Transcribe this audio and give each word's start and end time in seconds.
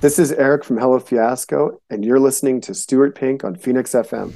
This 0.00 0.18
is 0.18 0.32
Eric 0.32 0.64
from 0.64 0.78
Hello 0.78 0.98
Fiasco, 0.98 1.78
and 1.90 2.02
you're 2.02 2.18
listening 2.18 2.62
to 2.62 2.72
Stuart 2.72 3.14
Pink 3.14 3.44
on 3.44 3.54
Phoenix 3.54 3.92
FM. 3.92 4.32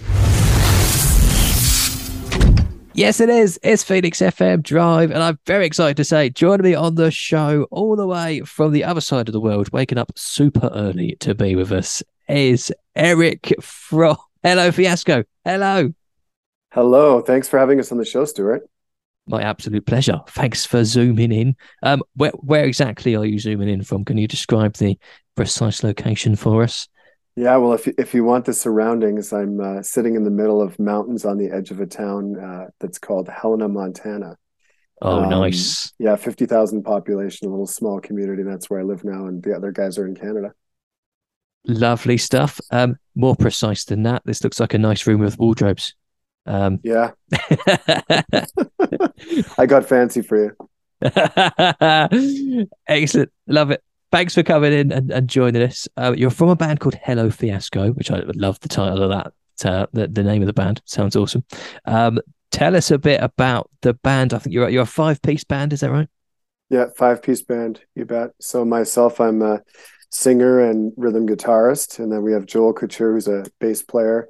Yes, 2.93 3.19
it 3.19 3.31
is. 3.31 3.59
It's 3.63 3.83
Phoenix 3.83 4.19
FM 4.19 4.63
Drive, 4.63 5.11
and 5.11 5.23
I'm 5.23 5.39
very 5.47 5.65
excited 5.65 5.97
to 5.97 6.05
say, 6.05 6.29
joining 6.29 6.65
me 6.65 6.75
on 6.75 6.97
the 6.97 7.11
show 7.11 7.67
all 7.71 7.97
the 7.97 8.07
way 8.07 8.41
from 8.41 8.73
the 8.73 8.85
other 8.85 9.01
side 9.01 9.27
of 9.27 9.33
the 9.33 9.41
world, 9.41 9.73
waking 9.73 9.97
up 9.97 10.13
super 10.17 10.69
early 10.75 11.17
to 11.21 11.35
be 11.35 11.57
with 11.57 11.73
us, 11.73 12.03
is 12.29 12.71
Eric 12.95 13.55
from 13.63 14.19
Hello 14.43 14.71
Fiasco. 14.71 15.25
Hello. 15.47 15.95
Hello. 16.73 17.23
Thanks 17.23 17.49
for 17.49 17.59
having 17.59 17.81
us 17.81 17.91
on 17.91 17.97
the 17.97 18.05
show, 18.05 18.27
Stuart. 18.27 18.69
My 19.27 19.41
absolute 19.41 19.87
pleasure. 19.87 20.21
Thanks 20.29 20.67
for 20.67 20.85
zooming 20.85 21.33
in. 21.33 21.57
Um, 21.83 22.03
where 22.17 22.33
where 22.33 22.65
exactly 22.67 23.17
are 23.17 23.25
you 23.25 23.39
zooming 23.39 23.71
in 23.71 23.83
from? 23.83 24.05
Can 24.05 24.19
you 24.19 24.29
describe 24.29 24.75
the 24.75 24.99
precise 25.35 25.83
location 25.83 26.37
for 26.37 26.63
us? 26.63 26.89
Yeah, 27.37 27.57
well, 27.57 27.73
if 27.73 27.87
you, 27.87 27.95
if 27.99 28.15
you 28.15 28.23
want 28.23 28.45
the 28.45 28.53
surroundings, 28.53 29.33
I'm 29.33 29.61
uh, 29.61 29.83
sitting 29.83 30.15
in 30.15 30.23
the 30.23 30.31
middle 30.31 30.63
of 30.63 30.79
mountains 30.79 31.25
on 31.25 31.37
the 31.37 31.51
edge 31.51 31.73
of 31.73 31.81
a 31.81 31.87
town 31.87 32.39
uh, 32.39 32.67
that's 32.79 32.99
called 32.99 33.29
Helena, 33.29 33.69
Montana. 33.69 34.37
Oh, 35.03 35.23
um, 35.23 35.31
nice. 35.31 35.93
Yeah, 35.99 36.15
fifty 36.15 36.47
thousand 36.47 36.85
population, 36.85 37.49
a 37.49 37.51
little 37.51 37.67
small 37.67 38.01
community. 38.01 38.45
That's 38.45 38.71
where 38.71 38.79
I 38.81 38.85
live 38.85 39.05
now, 39.05 39.27
and 39.27 39.43
the 39.43 39.57
other 39.57 39.73
guys 39.73 39.99
are 39.99 40.07
in 40.07 40.15
Canada. 40.15 40.53
Lovely 41.67 42.19
stuff. 42.19 42.61
Um, 42.71 42.97
more 43.15 43.35
precise 43.35 43.85
than 43.85 44.05
that, 44.05 44.23
this 44.25 44.45
looks 44.45 44.61
like 44.61 44.75
a 44.75 44.79
nice 44.79 45.07
room 45.07 45.21
with 45.21 45.39
wardrobes. 45.39 45.95
Um, 46.47 46.79
yeah. 46.83 47.13
I 49.59 49.67
got 49.67 49.87
fancy 49.87 50.21
for 50.23 50.45
you. 50.45 50.57
Excellent. 52.87 53.33
Love 53.47 53.71
it. 53.71 53.83
Thanks 54.15 54.33
for 54.33 54.45
coming 54.45 54.73
in 54.73 54.93
and, 54.93 55.11
and 55.11 55.29
joining 55.29 55.61
us. 55.61 55.89
Uh, 55.97 56.15
you're 56.17 56.31
from 56.31 56.49
a 56.49 56.55
band 56.55 56.79
called 56.79 56.95
Hello 57.03 57.31
Fiasco, 57.31 57.91
which 57.95 58.13
I 58.13 58.23
love 58.37 58.61
the 58.61 58.69
title 58.69 59.03
of 59.03 59.11
that. 59.11 59.69
Uh, 59.69 59.87
the, 59.93 60.07
the 60.07 60.23
name 60.23 60.41
of 60.41 60.47
the 60.47 60.53
band 60.53 60.81
sounds 60.85 61.17
awesome. 61.17 61.43
Um, 61.85 62.21
tell 62.53 62.77
us 62.77 62.93
a 62.93 62.99
bit 62.99 63.21
about 63.21 63.69
the 63.81 63.95
band. 63.95 64.33
I 64.33 64.39
think 64.39 64.55
you're 64.55 64.69
you're 64.69 64.85
a 64.85 64.87
five 64.87 65.21
piece 65.21 65.43
band. 65.43 65.73
Is 65.73 65.81
that 65.81 65.91
right? 65.91 66.07
Yeah, 66.71 66.85
five 66.97 67.23
piece 67.23 67.43
band. 67.43 67.81
You 67.97 68.05
bet. 68.05 68.31
So 68.41 68.65
myself, 68.65 69.21
I'm 69.21 69.43
a 69.43 69.63
singer 70.13 70.61
and 70.61 70.93
rhythm 70.97 71.27
guitarist, 71.27 71.99
and 71.99 72.13
then 72.13 72.23
we 72.23 72.31
have 72.35 72.47
Joel 72.47 72.73
Couture, 72.73 73.15
who's 73.15 73.27
a 73.27 73.45
bass 73.59 73.83
player 73.83 74.29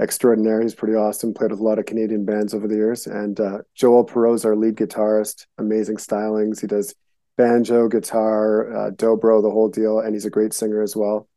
extraordinary. 0.00 0.64
He's 0.64 0.74
pretty 0.74 0.96
awesome. 0.96 1.34
Played 1.34 1.52
with 1.52 1.60
a 1.60 1.62
lot 1.62 1.78
of 1.78 1.86
Canadian 1.86 2.24
bands 2.24 2.52
over 2.52 2.66
the 2.66 2.74
years. 2.74 3.06
And 3.06 3.38
uh, 3.38 3.58
Joel 3.76 4.04
Perot's 4.04 4.44
our 4.44 4.56
lead 4.56 4.74
guitarist. 4.74 5.46
Amazing 5.56 5.98
stylings. 5.98 6.60
He 6.60 6.66
does 6.66 6.96
banjo, 7.40 7.88
guitar, 7.88 8.72
uh, 8.76 8.90
dobro, 8.90 9.42
the 9.42 9.50
whole 9.50 9.68
deal, 9.68 10.00
and 10.00 10.14
he's 10.14 10.26
a 10.26 10.30
great 10.30 10.52
singer 10.52 10.82
as 10.82 10.94
well. 10.94 11.28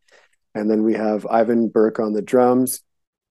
And 0.55 0.69
then 0.69 0.83
we 0.83 0.93
have 0.93 1.25
Ivan 1.27 1.69
Burke 1.69 1.99
on 1.99 2.13
the 2.13 2.21
drums 2.21 2.81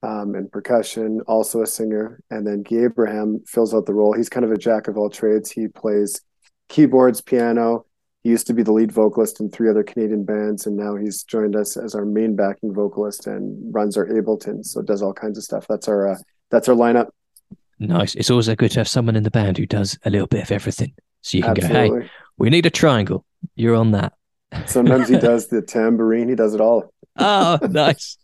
um, 0.02 0.34
and 0.34 0.50
percussion, 0.50 1.20
also 1.26 1.62
a 1.62 1.66
singer. 1.66 2.20
And 2.30 2.46
then 2.46 2.62
Guy 2.62 2.84
Abraham 2.84 3.42
fills 3.46 3.74
out 3.74 3.86
the 3.86 3.94
role. 3.94 4.14
He's 4.14 4.28
kind 4.28 4.44
of 4.44 4.52
a 4.52 4.56
jack 4.56 4.88
of 4.88 4.96
all 4.96 5.10
trades. 5.10 5.50
He 5.50 5.68
plays 5.68 6.20
keyboards, 6.68 7.20
piano, 7.20 7.84
he 8.22 8.30
used 8.30 8.46
to 8.46 8.54
be 8.54 8.62
the 8.62 8.72
lead 8.72 8.92
vocalist 8.92 9.40
in 9.40 9.50
three 9.50 9.68
other 9.68 9.82
Canadian 9.82 10.24
bands, 10.24 10.66
and 10.66 10.76
now 10.76 10.94
he's 10.94 11.24
joined 11.24 11.56
us 11.56 11.76
as 11.76 11.94
our 11.94 12.04
main 12.04 12.36
backing 12.36 12.72
vocalist 12.72 13.26
and 13.26 13.74
runs 13.74 13.96
our 13.96 14.06
Ableton. 14.06 14.64
So 14.64 14.80
does 14.80 15.02
all 15.02 15.12
kinds 15.12 15.38
of 15.38 15.44
stuff. 15.44 15.66
That's 15.68 15.88
our 15.88 16.12
uh, 16.12 16.18
that's 16.50 16.68
our 16.68 16.76
lineup. 16.76 17.08
Nice. 17.80 18.14
It's 18.14 18.30
always 18.30 18.48
good 18.54 18.70
to 18.70 18.80
have 18.80 18.88
someone 18.88 19.16
in 19.16 19.24
the 19.24 19.30
band 19.30 19.58
who 19.58 19.66
does 19.66 19.98
a 20.04 20.10
little 20.10 20.28
bit 20.28 20.42
of 20.44 20.52
everything. 20.52 20.94
So 21.22 21.38
you 21.38 21.42
can 21.42 21.52
Absolutely. 21.52 21.88
go, 21.88 22.00
hey, 22.00 22.10
we 22.36 22.50
need 22.50 22.66
a 22.66 22.70
triangle. 22.70 23.24
You're 23.54 23.76
on 23.76 23.92
that. 23.92 24.12
Sometimes 24.66 25.08
he 25.08 25.18
does 25.30 25.48
the 25.48 25.62
tambourine. 25.62 26.28
He 26.28 26.34
does 26.34 26.54
it 26.54 26.60
all. 26.60 26.92
oh, 27.18 27.58
nice. 27.70 28.18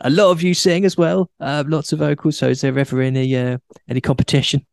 A 0.00 0.10
lot 0.10 0.30
of 0.30 0.42
you 0.42 0.54
sing 0.54 0.84
as 0.84 0.96
well. 0.96 1.30
Uh, 1.40 1.64
lots 1.66 1.92
of 1.92 1.98
vocals. 1.98 2.38
So 2.38 2.48
is 2.48 2.60
there 2.60 2.78
ever 2.78 3.00
any 3.00 3.36
uh, 3.36 3.58
any 3.88 4.00
competition? 4.00 4.64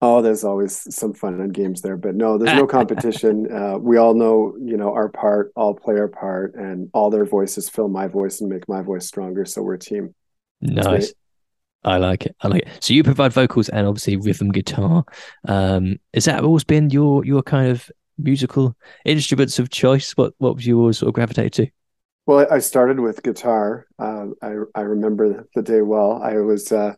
Oh, 0.00 0.22
there's 0.22 0.44
always 0.44 0.94
some 0.94 1.12
fun 1.12 1.40
and 1.40 1.52
games 1.52 1.82
there, 1.82 1.96
but 1.96 2.14
no, 2.14 2.38
there's 2.38 2.56
no 2.56 2.66
competition. 2.66 3.48
Uh, 3.58 3.76
we 3.76 3.96
all 3.96 4.14
know, 4.14 4.54
you 4.60 4.76
know, 4.76 4.92
our 4.92 5.08
part, 5.08 5.50
all 5.56 5.74
play 5.74 5.98
our 5.98 6.06
part, 6.06 6.54
and 6.54 6.88
all 6.92 7.10
their 7.10 7.24
voices 7.24 7.68
fill 7.68 7.88
my 7.88 8.06
voice 8.06 8.40
and 8.40 8.48
make 8.48 8.68
my 8.68 8.82
voice 8.82 9.06
stronger. 9.06 9.44
So 9.44 9.62
we're 9.62 9.74
a 9.74 9.78
team. 9.78 10.14
Nice. 10.60 11.12
I 11.84 11.98
like 11.98 12.26
it. 12.26 12.36
I 12.40 12.48
like 12.48 12.62
it. 12.62 12.68
So 12.80 12.92
you 12.92 13.02
provide 13.02 13.32
vocals 13.32 13.68
and 13.68 13.86
obviously 13.86 14.16
rhythm 14.16 14.50
guitar. 14.50 15.04
Um, 15.46 15.96
is 16.12 16.24
that 16.24 16.44
always 16.44 16.64
been 16.64 16.90
your 16.90 17.24
your 17.24 17.42
kind 17.42 17.70
of 17.70 17.90
musical 18.18 18.76
instruments 19.04 19.58
of 19.58 19.70
choice? 19.70 20.12
What 20.12 20.34
what 20.38 20.56
was 20.56 20.66
you 20.66 20.78
always 20.78 20.98
sort 20.98 21.08
of 21.08 21.14
gravitate 21.14 21.52
to? 21.54 21.68
Well, 22.26 22.46
I 22.50 22.58
started 22.58 23.00
with 23.00 23.22
guitar. 23.22 23.86
Uh, 23.98 24.26
I 24.42 24.54
I 24.74 24.80
remember 24.82 25.46
the 25.54 25.62
day 25.62 25.82
well. 25.82 26.20
I 26.22 26.36
was 26.38 26.72
uh, 26.72 26.94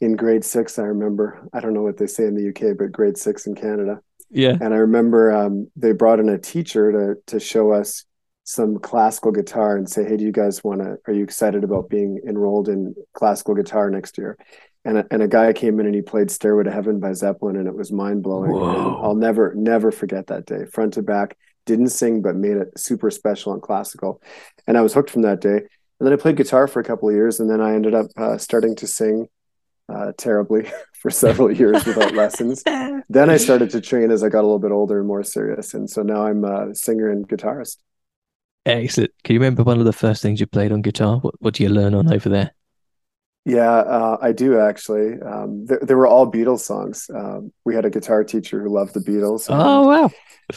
in 0.00 0.16
grade 0.16 0.44
six, 0.44 0.78
I 0.78 0.82
remember, 0.82 1.48
I 1.52 1.60
don't 1.60 1.74
know 1.74 1.82
what 1.82 1.96
they 1.96 2.06
say 2.06 2.24
in 2.24 2.34
the 2.34 2.48
UK, 2.48 2.76
but 2.76 2.92
grade 2.92 3.16
six 3.16 3.46
in 3.46 3.54
Canada. 3.54 4.00
Yeah. 4.30 4.56
And 4.60 4.74
I 4.74 4.78
remember 4.78 5.32
um, 5.32 5.70
they 5.76 5.92
brought 5.92 6.20
in 6.20 6.28
a 6.28 6.38
teacher 6.38 6.92
to 6.92 7.20
to 7.26 7.40
show 7.40 7.72
us 7.72 8.04
some 8.44 8.78
classical 8.78 9.32
guitar 9.32 9.76
and 9.76 9.88
say, 9.88 10.04
"Hey, 10.04 10.16
do 10.16 10.24
you 10.24 10.32
guys 10.32 10.62
want 10.62 10.82
to? 10.82 10.98
Are 11.06 11.12
you 11.12 11.24
excited 11.24 11.64
about 11.64 11.88
being 11.88 12.20
enrolled 12.26 12.68
in 12.68 12.94
classical 13.14 13.54
guitar 13.54 13.90
next 13.90 14.18
year?" 14.18 14.38
And 14.84 14.98
a, 14.98 15.06
and 15.10 15.22
a 15.22 15.28
guy 15.28 15.52
came 15.54 15.80
in 15.80 15.86
and 15.86 15.94
he 15.94 16.02
played 16.02 16.30
"Stairway 16.30 16.64
to 16.64 16.70
Heaven" 16.70 17.00
by 17.00 17.12
Zeppelin, 17.14 17.56
and 17.56 17.66
it 17.66 17.74
was 17.74 17.90
mind 17.90 18.22
blowing. 18.22 18.54
I'll 18.54 19.14
never 19.14 19.54
never 19.54 19.90
forget 19.90 20.28
that 20.28 20.46
day, 20.46 20.66
front 20.66 20.94
to 20.94 21.02
back. 21.02 21.36
Didn't 21.66 21.88
sing, 21.88 22.20
but 22.20 22.36
made 22.36 22.58
it 22.58 22.78
super 22.78 23.10
special 23.10 23.54
and 23.54 23.62
classical. 23.62 24.20
And 24.66 24.76
I 24.76 24.82
was 24.82 24.92
hooked 24.92 25.10
from 25.10 25.22
that 25.22 25.40
day. 25.40 25.56
And 25.56 26.06
then 26.06 26.12
I 26.12 26.16
played 26.16 26.36
guitar 26.36 26.66
for 26.68 26.80
a 26.80 26.84
couple 26.84 27.08
of 27.08 27.14
years, 27.14 27.40
and 27.40 27.48
then 27.48 27.60
I 27.60 27.74
ended 27.74 27.94
up 27.94 28.06
uh, 28.16 28.36
starting 28.36 28.76
to 28.76 28.86
sing 28.86 29.28
uh, 29.88 30.12
terribly 30.18 30.70
for 31.00 31.10
several 31.10 31.50
years 31.50 31.84
without 31.86 32.14
lessons. 32.22 32.62
Then 33.10 33.28
I 33.28 33.36
started 33.36 33.70
to 33.70 33.82
train 33.82 34.10
as 34.10 34.24
I 34.24 34.30
got 34.30 34.40
a 34.40 34.46
little 34.48 34.58
bit 34.58 34.72
older 34.72 34.98
and 34.98 35.06
more 35.06 35.22
serious, 35.22 35.74
and 35.74 35.88
so 35.88 36.02
now 36.02 36.26
I'm 36.26 36.42
a 36.42 36.74
singer 36.74 37.10
and 37.10 37.28
guitarist. 37.28 37.76
Excellent. 38.66 39.12
Can 39.22 39.34
you 39.34 39.40
remember 39.40 39.62
one 39.62 39.78
of 39.78 39.84
the 39.84 39.92
first 39.92 40.22
things 40.22 40.40
you 40.40 40.46
played 40.46 40.72
on 40.72 40.82
guitar? 40.82 41.18
What 41.18 41.34
What 41.40 41.54
do 41.54 41.62
you 41.62 41.68
learn 41.68 41.94
on 41.94 42.12
over 42.12 42.28
there? 42.28 42.54
Yeah, 43.44 43.70
uh, 43.70 44.16
I 44.22 44.32
do 44.32 44.58
actually. 44.58 45.20
Um, 45.20 45.66
th- 45.68 45.80
they 45.82 45.94
were 45.94 46.06
all 46.06 46.30
Beatles 46.30 46.60
songs. 46.60 47.10
Um, 47.14 47.52
we 47.64 47.74
had 47.74 47.84
a 47.84 47.90
guitar 47.90 48.24
teacher 48.24 48.62
who 48.62 48.70
loved 48.70 48.94
the 48.94 49.00
Beatles. 49.00 49.46
Oh 49.50 49.86
wow! 49.86 50.10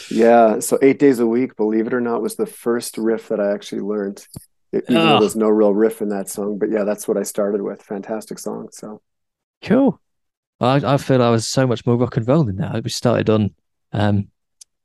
Yeah, 0.09 0.59
so 0.59 0.79
eight 0.81 0.99
days 0.99 1.19
a 1.19 1.27
week, 1.27 1.57
believe 1.57 1.87
it 1.87 1.93
or 1.93 1.99
not, 2.01 2.21
was 2.21 2.37
the 2.37 2.45
first 2.45 2.97
riff 2.97 3.27
that 3.27 3.41
I 3.41 3.51
actually 3.53 3.81
learned. 3.81 4.25
It, 4.71 4.85
even 4.89 4.97
oh. 4.97 5.05
though 5.07 5.19
there's 5.19 5.35
no 5.35 5.49
real 5.49 5.73
riff 5.73 6.01
in 6.01 6.09
that 6.09 6.29
song, 6.29 6.57
but 6.57 6.69
yeah, 6.69 6.83
that's 6.83 7.07
what 7.07 7.17
I 7.17 7.23
started 7.23 7.61
with. 7.61 7.81
Fantastic 7.81 8.39
song. 8.39 8.69
So 8.71 9.01
Cool. 9.61 9.99
I, 10.59 10.75
I 10.75 10.97
feel 10.97 11.21
I 11.21 11.29
was 11.29 11.47
so 11.47 11.67
much 11.67 11.85
more 11.85 11.97
rock 11.97 12.17
and 12.17 12.27
roll 12.27 12.43
than 12.43 12.57
that. 12.57 12.83
We 12.83 12.89
started 12.89 13.29
on 13.29 13.53
um, 13.91 14.29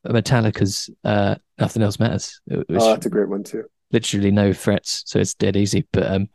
Metallica's 0.06 0.90
uh, 1.04 1.36
"Nothing 1.58 1.82
Else 1.82 1.98
Matters." 1.98 2.40
oh, 2.50 2.64
that's 2.68 3.06
a 3.06 3.10
great 3.10 3.28
one 3.28 3.44
too. 3.44 3.64
Literally 3.92 4.30
no 4.30 4.52
frets, 4.52 5.02
so 5.06 5.18
it's 5.18 5.34
dead 5.34 5.56
easy. 5.56 5.86
But 5.92 6.10
um, 6.10 6.28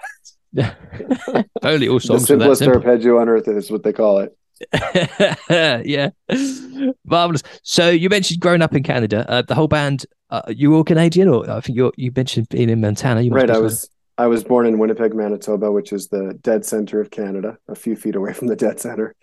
only 1.64 1.90
all 1.90 2.00
songs. 2.00 2.22
The 2.22 2.28
simplest 2.28 2.62
arpeggio 2.64 3.20
on 3.20 3.30
earth 3.30 3.48
is 3.48 3.70
what 3.70 3.84
they 3.84 3.94
call 3.94 4.20
it. 4.20 4.38
yeah, 5.86 6.10
marvelous. 7.06 7.44
So 7.64 7.90
you 7.90 8.10
mentioned 8.10 8.40
growing 8.40 8.62
up 8.62 8.76
in 8.76 8.84
Canada. 8.84 9.26
Uh, 9.30 9.42
the 9.42 9.56
whole 9.56 9.68
band, 9.68 10.06
uh, 10.30 10.42
you 10.50 10.74
all 10.76 10.84
Canadian, 10.84 11.28
or 11.28 11.50
I 11.50 11.60
think 11.62 11.78
you 11.78 11.92
you 11.96 12.12
mentioned 12.16 12.50
being 12.50 12.70
in 12.70 12.82
Montana. 12.82 13.22
You 13.22 13.32
right, 13.32 13.50
I 13.50 13.60
was. 13.60 13.90
I 14.20 14.26
was 14.26 14.44
born 14.44 14.66
in 14.66 14.80
Winnipeg, 14.80 15.14
Manitoba, 15.14 15.72
which 15.72 15.94
is 15.94 16.08
the 16.08 16.34
dead 16.42 16.66
center 16.66 17.00
of 17.00 17.12
Canada, 17.12 17.60
a 17.68 17.76
few 17.76 17.96
feet 17.96 18.16
away 18.16 18.34
from 18.34 18.48
the 18.48 18.56
dead 18.56 18.80
center, 18.80 19.14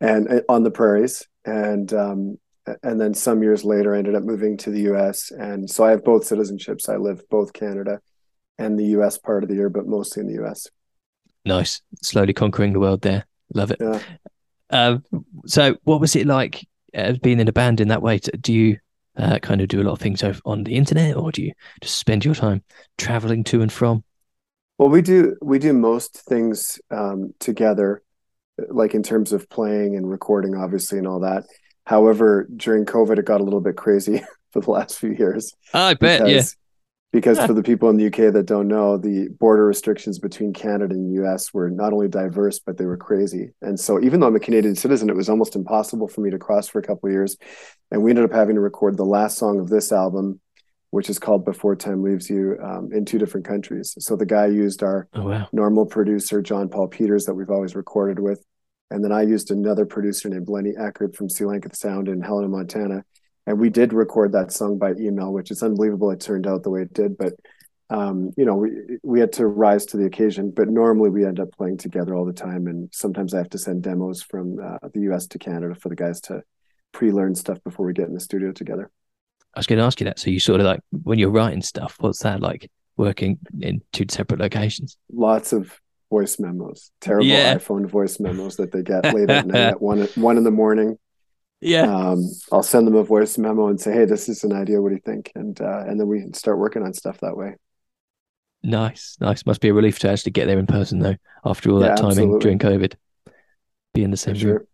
and 0.00 0.26
uh, 0.26 0.40
on 0.48 0.62
the 0.62 0.70
prairies. 0.70 1.26
And 1.44 1.92
um, 1.92 2.38
and 2.82 3.00
then 3.00 3.14
some 3.14 3.42
years 3.42 3.64
later, 3.64 3.94
I 3.94 3.98
ended 3.98 4.14
up 4.14 4.22
moving 4.22 4.56
to 4.58 4.70
the 4.70 4.82
U.S. 4.82 5.30
And 5.30 5.68
so 5.68 5.84
I 5.84 5.90
have 5.90 6.04
both 6.04 6.28
citizenships. 6.28 6.88
I 6.88 6.96
live 6.96 7.22
both 7.28 7.52
Canada 7.52 8.00
and 8.58 8.78
the 8.78 8.86
U.S. 8.86 9.18
part 9.18 9.42
of 9.42 9.48
the 9.48 9.54
year, 9.54 9.70
but 9.70 9.86
mostly 9.86 10.22
in 10.22 10.26
the 10.26 10.34
U.S. 10.34 10.66
Nice, 11.44 11.80
slowly 12.02 12.32
conquering 12.32 12.72
the 12.72 12.80
world 12.80 13.02
there. 13.02 13.26
Love 13.54 13.70
it. 13.70 13.78
Yeah. 13.80 14.00
Um, 14.70 15.04
so, 15.46 15.76
what 15.84 16.00
was 16.00 16.14
it 16.14 16.26
like 16.26 16.66
uh, 16.94 17.14
being 17.22 17.40
in 17.40 17.48
a 17.48 17.52
band 17.52 17.80
in 17.80 17.88
that 17.88 18.02
way? 18.02 18.18
Do 18.18 18.52
you 18.52 18.78
uh, 19.16 19.38
kind 19.38 19.60
of 19.60 19.68
do 19.68 19.80
a 19.80 19.84
lot 19.84 19.92
of 19.92 20.00
things 20.00 20.22
on 20.44 20.64
the 20.64 20.74
internet, 20.74 21.16
or 21.16 21.32
do 21.32 21.42
you 21.42 21.52
just 21.80 21.96
spend 21.96 22.24
your 22.24 22.34
time 22.34 22.62
traveling 22.98 23.44
to 23.44 23.62
and 23.62 23.72
from? 23.72 24.04
Well, 24.76 24.90
we 24.90 25.02
do 25.02 25.36
we 25.42 25.58
do 25.58 25.72
most 25.72 26.16
things 26.16 26.80
um, 26.90 27.34
together, 27.38 28.02
like 28.68 28.94
in 28.94 29.02
terms 29.02 29.32
of 29.32 29.48
playing 29.48 29.96
and 29.96 30.08
recording, 30.08 30.54
obviously, 30.54 30.98
and 30.98 31.06
all 31.06 31.20
that. 31.20 31.44
However, 31.88 32.46
during 32.54 32.84
COVID, 32.84 33.18
it 33.18 33.24
got 33.24 33.40
a 33.40 33.44
little 33.44 33.62
bit 33.62 33.78
crazy 33.78 34.20
for 34.52 34.60
the 34.60 34.70
last 34.70 34.98
few 34.98 35.12
years. 35.12 35.54
I 35.72 35.94
bet, 35.94 36.20
because, 36.20 36.30
yeah. 36.30 36.42
Because 37.10 37.38
for 37.38 37.54
the 37.54 37.62
people 37.62 37.88
in 37.88 37.96
the 37.96 38.08
UK 38.08 38.30
that 38.34 38.44
don't 38.44 38.68
know, 38.68 38.98
the 38.98 39.28
border 39.40 39.64
restrictions 39.64 40.18
between 40.18 40.52
Canada 40.52 40.94
and 40.94 41.08
the 41.10 41.24
US 41.24 41.54
were 41.54 41.70
not 41.70 41.94
only 41.94 42.06
diverse, 42.06 42.58
but 42.58 42.76
they 42.76 42.84
were 42.84 42.98
crazy. 42.98 43.52
And 43.62 43.80
so, 43.80 43.98
even 44.02 44.20
though 44.20 44.26
I'm 44.26 44.36
a 44.36 44.40
Canadian 44.40 44.76
citizen, 44.76 45.08
it 45.08 45.16
was 45.16 45.30
almost 45.30 45.56
impossible 45.56 46.08
for 46.08 46.20
me 46.20 46.28
to 46.28 46.38
cross 46.38 46.68
for 46.68 46.78
a 46.78 46.82
couple 46.82 47.08
of 47.08 47.12
years. 47.14 47.38
And 47.90 48.02
we 48.02 48.10
ended 48.10 48.26
up 48.26 48.32
having 48.32 48.56
to 48.56 48.60
record 48.60 48.98
the 48.98 49.06
last 49.06 49.38
song 49.38 49.58
of 49.58 49.70
this 49.70 49.90
album 49.90 50.40
which 50.90 51.10
is 51.10 51.18
called 51.18 51.44
Before 51.44 51.76
Time 51.76 52.02
Leaves 52.02 52.30
You, 52.30 52.56
um, 52.62 52.90
in 52.92 53.04
two 53.04 53.18
different 53.18 53.46
countries. 53.46 53.94
So 53.98 54.16
the 54.16 54.26
guy 54.26 54.46
used 54.46 54.82
our 54.82 55.06
Oh 55.14 55.28
wow. 55.28 55.48
normal 55.52 55.86
producer, 55.86 56.40
John 56.40 56.68
Paul 56.68 56.88
Peters, 56.88 57.26
that 57.26 57.34
we've 57.34 57.50
always 57.50 57.76
recorded 57.76 58.18
with. 58.18 58.42
And 58.90 59.04
then 59.04 59.12
I 59.12 59.22
used 59.22 59.50
another 59.50 59.84
producer 59.84 60.28
named 60.28 60.48
Lenny 60.48 60.72
Eckert 60.78 61.14
from 61.14 61.28
Sea 61.28 61.44
Lanka 61.44 61.74
Sound 61.74 62.08
in 62.08 62.20
Helena, 62.20 62.48
Montana. 62.48 63.04
And 63.46 63.58
we 63.58 63.70
did 63.70 63.92
record 63.92 64.32
that 64.32 64.52
song 64.52 64.78
by 64.78 64.92
email, 64.92 65.32
which 65.32 65.50
is 65.50 65.62
unbelievable 65.62 66.10
it 66.10 66.20
turned 66.20 66.46
out 66.46 66.62
the 66.62 66.70
way 66.70 66.82
it 66.82 66.92
did. 66.92 67.16
But 67.16 67.34
um, 67.90 68.32
you 68.36 68.44
know, 68.44 68.54
we 68.54 68.70
we 69.02 69.20
had 69.20 69.32
to 69.34 69.46
rise 69.46 69.86
to 69.86 69.96
the 69.96 70.04
occasion. 70.04 70.50
But 70.50 70.68
normally 70.68 71.10
we 71.10 71.24
end 71.24 71.40
up 71.40 71.52
playing 71.52 71.78
together 71.78 72.14
all 72.14 72.24
the 72.24 72.32
time. 72.32 72.66
And 72.66 72.88
sometimes 72.92 73.34
I 73.34 73.38
have 73.38 73.50
to 73.50 73.58
send 73.58 73.82
demos 73.82 74.22
from 74.22 74.58
uh, 74.58 74.88
the 74.92 75.00
US 75.12 75.26
to 75.28 75.38
Canada 75.38 75.74
for 75.74 75.88
the 75.88 75.96
guys 75.96 76.20
to 76.22 76.42
pre-learn 76.92 77.34
stuff 77.34 77.62
before 77.64 77.86
we 77.86 77.92
get 77.92 78.08
in 78.08 78.14
the 78.14 78.20
studio 78.20 78.52
together. 78.52 78.90
I 79.54 79.58
was 79.58 79.66
going 79.66 79.78
to 79.78 79.84
ask 79.84 80.00
you 80.00 80.04
that. 80.04 80.18
So 80.18 80.30
you 80.30 80.40
sort 80.40 80.60
of 80.60 80.66
like 80.66 80.80
when 80.90 81.18
you're 81.18 81.30
writing 81.30 81.62
stuff, 81.62 81.96
what's 82.00 82.22
that 82.22 82.40
like 82.40 82.70
working 82.96 83.38
in 83.60 83.80
two 83.92 84.04
separate 84.10 84.40
locations? 84.40 84.98
Lots 85.10 85.52
of 85.52 85.78
voice 86.10 86.38
memos, 86.38 86.90
terrible 87.00 87.26
Yeah. 87.26 87.56
iPhone 87.56 87.86
voice 87.86 88.18
memos 88.20 88.56
that 88.56 88.72
they 88.72 88.82
get 88.82 89.04
late 89.14 89.28
at 89.30 89.46
night 89.46 89.60
at 89.60 89.82
one 89.90 90.06
one 90.16 90.36
in 90.38 90.44
the 90.44 90.50
morning. 90.50 90.98
Yeah. 91.60 91.82
um, 91.82 92.24
I'll 92.52 92.62
send 92.62 92.86
them 92.86 92.94
a 92.94 93.02
voice 93.02 93.36
memo 93.36 93.66
and 93.68 93.80
say, 93.80 93.92
"Hey, 93.92 94.04
this 94.04 94.28
is 94.28 94.44
an 94.44 94.52
idea. 94.52 94.80
What 94.80 94.90
do 94.90 94.94
you 94.94 95.00
think?" 95.04 95.32
And 95.34 95.60
uh, 95.60 95.84
and 95.86 95.98
then 95.98 96.06
we 96.06 96.20
can 96.20 96.32
start 96.34 96.58
working 96.58 96.82
on 96.82 96.94
stuff 96.94 97.18
that 97.20 97.36
way. 97.36 97.56
Nice, 98.62 99.16
nice. 99.20 99.44
Must 99.46 99.60
be 99.60 99.68
a 99.68 99.74
relief 99.74 99.98
to 100.00 100.10
actually 100.10 100.32
get 100.32 100.46
there 100.46 100.58
in 100.58 100.66
person 100.66 100.98
though, 101.00 101.16
after 101.44 101.70
all 101.70 101.80
Yeah, 101.80 101.88
that 101.88 101.96
timing 101.98 102.10
absolutely. 102.34 102.40
during 102.40 102.58
COVID. 102.58 102.94
Be 103.94 104.02
in 104.04 104.10
the 104.10 104.16
same 104.16 104.36
room. 104.38 104.66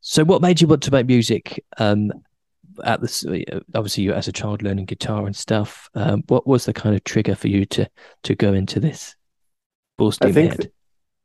So, 0.00 0.24
what 0.24 0.42
made 0.42 0.60
you 0.60 0.68
want 0.68 0.82
to 0.84 0.90
make 0.92 1.06
music? 1.06 1.64
Um, 1.78 2.12
at 2.84 3.00
the 3.00 3.62
obviously, 3.74 4.04
you 4.04 4.12
as 4.12 4.28
a 4.28 4.32
child 4.32 4.62
learning 4.62 4.84
guitar 4.86 5.26
and 5.26 5.34
stuff. 5.34 5.88
Um, 5.94 6.22
what 6.28 6.46
was 6.46 6.64
the 6.64 6.72
kind 6.72 6.94
of 6.94 7.02
trigger 7.04 7.34
for 7.34 7.48
you 7.48 7.64
to 7.66 7.88
to 8.24 8.34
go 8.34 8.52
into 8.52 8.78
this? 8.80 9.16
Full 9.98 10.12
I 10.20 10.32
think 10.32 10.52
ahead. 10.52 10.60
th- 10.60 10.72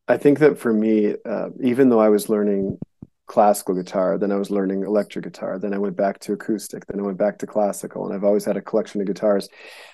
I 0.08 0.18
think 0.18 0.40
that 0.40 0.58
for 0.58 0.74
me, 0.74 1.16
uh, 1.25 1.50
even 1.62 1.90
though 1.90 2.02
I 2.02 2.10
was 2.10 2.28
learning 2.28 2.78
classical 3.25 3.75
guitar, 3.75 4.18
then 4.18 4.31
I 4.31 4.36
was 4.36 4.52
learning 4.52 4.84
electric 4.84 5.24
guitar, 5.24 5.58
then 5.58 5.74
I 5.74 5.78
went 5.78 5.96
back 5.96 6.20
to 6.22 6.34
acoustic, 6.34 6.86
then 6.88 7.00
I 7.00 7.04
went 7.04 7.18
back 7.18 7.40
to 7.40 7.48
classical, 7.48 8.06
and 8.06 8.14
I've 8.14 8.24
always 8.24 8.46
had 8.46 8.58
a 8.58 8.62
collection 8.62 9.00
of 9.00 9.08
guitars. 9.08 9.48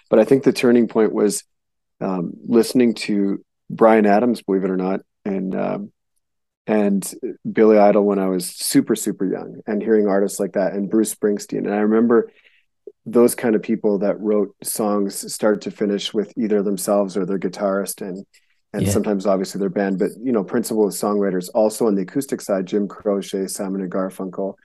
But 0.09 0.19
I 0.19 0.25
think 0.25 0.43
the 0.43 0.53
turning 0.53 0.87
point 0.87 1.13
was 1.13 1.43
um, 2.01 2.33
listening 2.47 2.95
to 2.95 3.43
Bryan 3.69 4.05
Adams, 4.05 4.41
believe 4.41 4.63
it 4.63 4.71
or 4.71 4.77
not, 4.77 5.01
and 5.25 5.55
um, 5.55 5.91
and 6.65 7.13
Billy 7.51 7.77
Idol 7.77 8.03
when 8.03 8.19
I 8.19 8.27
was 8.27 8.47
super 8.47 8.95
super 8.95 9.25
young, 9.25 9.61
and 9.67 9.81
hearing 9.81 10.07
artists 10.07 10.39
like 10.39 10.53
that, 10.53 10.73
and 10.73 10.89
Bruce 10.89 11.13
Springsteen, 11.13 11.59
and 11.59 11.73
I 11.73 11.79
remember 11.79 12.31
those 13.05 13.35
kind 13.35 13.55
of 13.55 13.61
people 13.61 13.99
that 13.99 14.19
wrote 14.19 14.55
songs 14.63 15.33
start 15.33 15.61
to 15.61 15.71
finish 15.71 16.13
with 16.13 16.33
either 16.37 16.61
themselves 16.61 17.15
or 17.15 17.25
their 17.25 17.39
guitarist 17.39 18.01
and 18.01 18.25
and 18.73 18.83
Yeah. 18.83 18.91
sometimes 18.91 19.25
obviously 19.25 19.59
their 19.59 19.69
band 19.69 19.99
but 19.99 20.11
you 20.21 20.31
know 20.31 20.43
principal 20.43 20.87
songwriters 20.89 21.49
also 21.53 21.87
on 21.87 21.95
the 21.95 22.03
acoustic 22.03 22.41
side 22.41 22.65
jim 22.65 22.87
croce 22.87 23.47
simon 23.47 23.81
and 23.81 23.91
garfunkel 23.91 24.55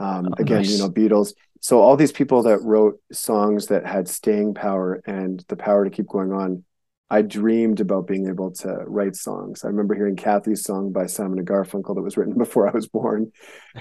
um, 0.00 0.26
Oh, 0.26 0.34
again 0.38 0.58
nice. 0.58 0.70
you 0.72 0.78
know 0.78 0.90
beatles 0.90 1.34
so 1.60 1.80
all 1.80 1.96
these 1.96 2.12
people 2.12 2.42
that 2.44 2.58
wrote 2.62 2.98
songs 3.12 3.66
that 3.66 3.86
had 3.86 4.08
staying 4.08 4.54
power 4.54 5.00
and 5.06 5.44
the 5.48 5.56
power 5.56 5.84
to 5.84 5.90
keep 5.90 6.08
going 6.08 6.32
on 6.32 6.64
i 7.10 7.20
dreamed 7.22 7.80
about 7.80 8.06
being 8.06 8.26
able 8.28 8.50
to 8.50 8.68
write 8.86 9.14
songs 9.14 9.64
i 9.64 9.68
remember 9.68 9.94
hearing 9.94 10.16
kathy's 10.16 10.64
song 10.64 10.90
by 10.92 11.06
simon 11.06 11.38
and 11.38 11.46
garfunkel 11.46 11.94
that 11.94 12.02
was 12.02 12.16
written 12.16 12.34
before 12.38 12.68
i 12.68 12.72
was 12.72 12.88
born 12.88 13.30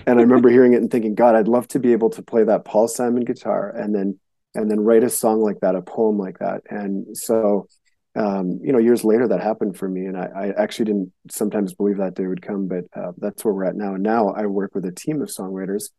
and 0.05 0.19
i 0.19 0.21
remember 0.21 0.49
hearing 0.49 0.73
it 0.73 0.81
and 0.81 0.91
thinking 0.91 1.15
god 1.15 1.35
i'd 1.35 1.47
love 1.47 1.67
to 1.67 1.79
be 1.79 1.93
able 1.93 2.09
to 2.09 2.21
play 2.21 2.43
that 2.43 2.65
paul 2.65 2.87
simon 2.87 3.23
guitar 3.23 3.69
and 3.69 3.95
then 3.95 4.19
and 4.53 4.69
then 4.69 4.81
write 4.81 5.03
a 5.03 5.09
song 5.09 5.41
like 5.41 5.59
that 5.61 5.75
a 5.75 5.81
poem 5.81 6.17
like 6.17 6.39
that 6.39 6.61
and 6.69 7.17
so 7.17 7.67
um, 8.15 8.59
you 8.61 8.71
know, 8.71 8.77
years 8.79 9.03
later 9.03 9.27
that 9.27 9.41
happened 9.41 9.77
for 9.77 9.87
me, 9.87 10.05
and 10.05 10.17
I, 10.17 10.29
I 10.35 10.61
actually 10.61 10.85
didn't 10.85 11.13
sometimes 11.29 11.73
believe 11.73 11.97
that 11.97 12.15
day 12.15 12.27
would 12.27 12.41
come, 12.41 12.67
but 12.67 12.85
uh, 12.95 13.11
that's 13.17 13.45
where 13.45 13.53
we're 13.53 13.65
at 13.65 13.75
now. 13.75 13.93
And 13.93 14.03
now 14.03 14.29
I 14.29 14.45
work 14.45 14.75
with 14.75 14.85
a 14.85 14.91
team 14.91 15.21
of 15.21 15.29
songwriters, 15.29 15.89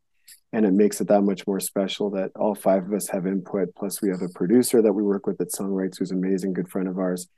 and 0.52 0.66
it 0.66 0.72
makes 0.72 1.00
it 1.00 1.08
that 1.08 1.22
much 1.22 1.46
more 1.46 1.60
special 1.60 2.10
that 2.10 2.30
all 2.36 2.54
five 2.54 2.84
of 2.84 2.92
us 2.92 3.08
have 3.08 3.26
input. 3.26 3.74
Plus, 3.74 4.02
we 4.02 4.10
have 4.10 4.22
a 4.22 4.28
producer 4.28 4.82
that 4.82 4.92
we 4.92 5.02
work 5.02 5.26
with 5.26 5.40
at 5.40 5.48
Songwrites, 5.48 5.98
who's 5.98 6.10
amazing 6.10 6.52
good 6.52 6.68
friend 6.68 6.86
of 6.86 6.98
ours, 6.98 7.28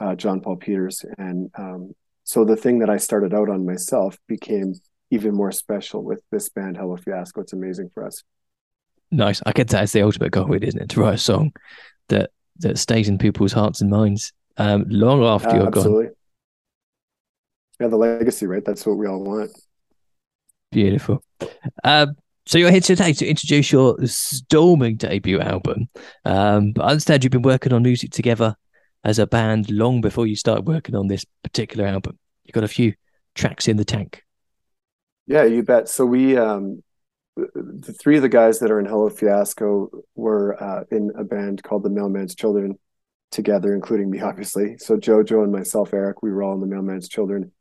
uh, 0.00 0.14
John 0.14 0.40
Paul 0.40 0.56
Peters, 0.56 1.04
and 1.18 1.50
um, 1.58 1.92
so 2.22 2.44
the 2.44 2.56
thing 2.56 2.78
that 2.78 2.90
I 2.90 2.96
started 2.96 3.34
out 3.34 3.48
on 3.48 3.66
myself 3.66 4.16
became 4.28 4.74
even 5.10 5.34
more 5.34 5.50
special 5.50 6.04
with 6.04 6.22
this 6.30 6.48
band, 6.48 6.76
Hello 6.76 6.96
Fiasco. 6.96 7.40
It's 7.40 7.52
amazing 7.52 7.90
for 7.92 8.06
us. 8.06 8.22
Nice. 9.10 9.42
I 9.44 9.50
get 9.50 9.66
that 9.68 9.82
as 9.82 9.92
the 9.92 10.02
ultimate 10.02 10.30
goal, 10.30 10.52
isn't 10.54 10.80
it? 10.80 10.88
To 10.90 11.00
write 11.00 11.14
a 11.14 11.18
song 11.18 11.52
that 12.08 12.30
that 12.58 12.78
stays 12.78 13.08
in 13.08 13.18
people's 13.18 13.52
hearts 13.52 13.80
and 13.80 13.90
minds 13.90 14.32
um, 14.56 14.84
long 14.88 15.24
after 15.24 15.50
Uh, 15.50 15.54
you're 15.54 15.70
gone. 15.70 15.78
absolutely. 15.78 16.08
Yeah, 17.80 17.88
the 17.88 17.96
legacy, 17.96 18.46
right? 18.46 18.64
That's 18.64 18.84
what 18.84 18.98
we 18.98 19.06
all 19.06 19.22
want. 19.22 19.50
Beautiful. 20.70 21.24
Um, 21.82 22.16
so 22.46 22.58
you're 22.58 22.70
here 22.70 22.80
today 22.80 23.12
to 23.14 23.26
introduce 23.26 23.72
your 23.72 23.96
storming 24.06 24.96
debut 24.96 25.40
album. 25.40 25.88
Um, 26.24 26.72
but 26.72 26.82
I 26.84 26.90
understand 26.90 27.24
you've 27.24 27.30
been 27.30 27.42
working 27.42 27.72
on 27.72 27.82
music 27.82 28.10
together 28.10 28.56
as 29.04 29.18
a 29.18 29.26
band 29.26 29.70
long 29.70 30.00
before 30.00 30.26
you 30.26 30.36
started 30.36 30.66
working 30.66 30.94
on 30.94 31.06
this 31.08 31.24
particular 31.42 31.86
album. 31.86 32.18
You've 32.44 32.54
got 32.54 32.64
a 32.64 32.68
few 32.68 32.94
tracks 33.34 33.66
in 33.68 33.76
the 33.76 33.84
tank. 33.84 34.22
Yeah, 35.26 35.44
you 35.44 35.62
bet. 35.62 35.88
So 35.88 36.04
we, 36.04 36.36
um, 36.36 36.82
the 37.36 37.94
three 37.98 38.16
of 38.16 38.22
the 38.22 38.28
guys 38.28 38.58
that 38.58 38.70
are 38.70 38.80
in 38.80 38.86
Hello 38.86 39.08
Fiasco 39.08 39.90
were 40.14 40.62
uh, 40.62 40.84
in 40.90 41.10
a 41.16 41.24
band 41.24 41.62
called 41.62 41.82
the 41.82 41.90
Mailman's 41.90 42.34
Children 42.34 42.78
together, 43.30 43.74
including 43.74 44.10
me, 44.10 44.20
obviously. 44.20 44.76
So 44.78 44.96
Jojo 44.96 45.42
and 45.42 45.52
myself, 45.52 45.94
Eric, 45.94 46.22
we 46.22 46.30
were 46.30 46.42
all 46.42 46.54
in 46.54 46.60
the 46.60 46.66
Mailman's 46.66 47.08
Children. 47.08 47.52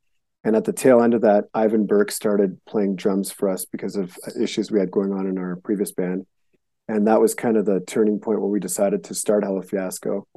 And 0.44 0.56
at 0.56 0.64
the 0.64 0.74
tail 0.74 1.02
end 1.02 1.14
of 1.14 1.22
that, 1.22 1.46
Ivan 1.54 1.86
Burke 1.86 2.12
started 2.12 2.64
playing 2.66 2.96
drums 2.96 3.32
for 3.32 3.50
us 3.50 3.66
because 3.66 3.96
of 3.96 4.18
issues 4.42 4.72
we 4.72 4.80
had 4.80 4.90
going 4.90 5.12
on 5.12 5.28
in 5.28 5.38
our 5.38 5.58
previous 5.58 5.92
band. 5.92 6.26
And 6.88 7.08
that 7.08 7.22
was 7.22 7.36
kind 7.36 7.58
of 7.58 7.66
the 7.66 7.82
turning 7.82 8.20
point 8.20 8.40
where 8.40 8.50
we 8.50 8.60
decided 8.60 9.04
to 9.06 9.14
start 9.14 9.44
Hello 9.44 9.62
Fiasco. 9.62 10.28